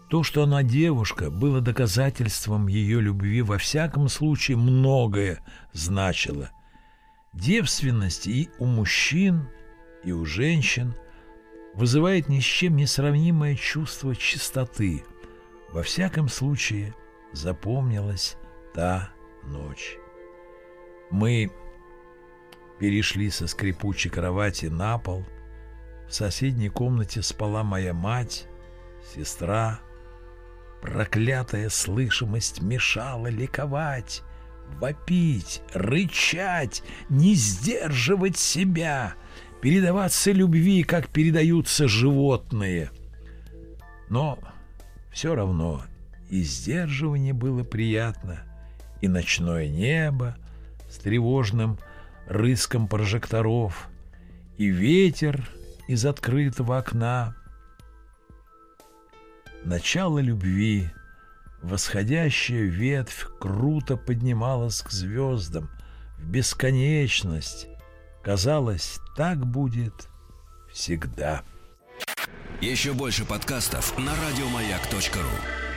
то, 0.09 0.23
что 0.23 0.43
она 0.43 0.63
девушка, 0.63 1.31
было 1.31 1.63
доказательством 1.63 2.67
ее 2.67 3.01
любви, 3.01 3.41
во 3.41 3.57
всяком 3.57 4.11
случае 4.11 4.59
многое 4.59 5.43
значило. 5.73 6.51
Девственность 7.33 8.27
и 8.27 8.51
у 8.59 8.67
мужчин, 8.67 9.49
и 10.05 10.13
у 10.13 10.27
женщин 10.27 10.95
вызывает 11.75 12.29
ни 12.29 12.41
с 12.41 12.45
чем 12.45 12.77
не 12.77 12.87
сравнимое 12.87 13.57
чувство 13.57 14.15
чистоты. 14.15 15.05
Во 15.71 15.83
всяком 15.83 16.29
случае 16.29 16.95
запомнилась 17.33 18.37
та 18.75 19.11
ночь. 19.45 19.99
Мы 21.11 21.51
перешли 22.79 23.31
со 23.31 23.47
скрипучей 23.47 24.11
кровати 24.11 24.67
на 24.67 24.99
пол. 24.99 25.25
В 26.09 26.15
соседней 26.15 26.69
комнате 26.69 27.23
спала 27.23 27.63
моя 27.65 27.95
мать, 27.95 28.47
сестра, 29.15 29.81
Проклятая 30.83 31.69
слышимость 31.69 32.61
мешала 32.61 33.29
ликовать, 33.29 34.23
вопить, 34.81 35.63
рычать, 35.73 36.83
не 37.09 37.37
сдерживать 37.37 38.37
себя, 38.37 39.15
передаваться 39.63 40.33
любви, 40.33 40.83
как 40.83 41.09
передаются 41.09 41.89
животные. 41.89 42.91
Но 44.11 44.39
все 45.11 45.35
равно 45.35 45.83
и 46.29 46.43
сдерживание 46.43 47.33
было 47.33 47.65
приятно, 47.65 48.43
и 49.01 49.09
ночное 49.09 49.69
небо 49.69 50.37
с 50.91 50.99
тревожным 50.99 51.79
рыском 52.27 52.89
прожекторов, 52.89 53.89
и 54.59 54.67
ветер 54.67 55.49
из 55.89 56.05
открытого 56.05 56.77
окна— 56.77 57.37
Начало 59.65 60.19
любви, 60.19 60.91
восходящая 61.63 62.65
ветвь 62.65 63.29
круто 63.39 63.97
поднималась 63.97 64.83
к 64.83 64.91
звездам, 64.91 65.71
в 66.19 66.29
бесконечность. 66.29 67.69
Казалось, 68.25 68.99
так 69.17 69.47
будет 69.47 70.09
всегда. 70.73 71.43
Еще 72.61 72.93
больше 72.93 73.25
подкастов 73.25 73.99
на 73.99 74.13
радиомаяк.ру 74.15 75.72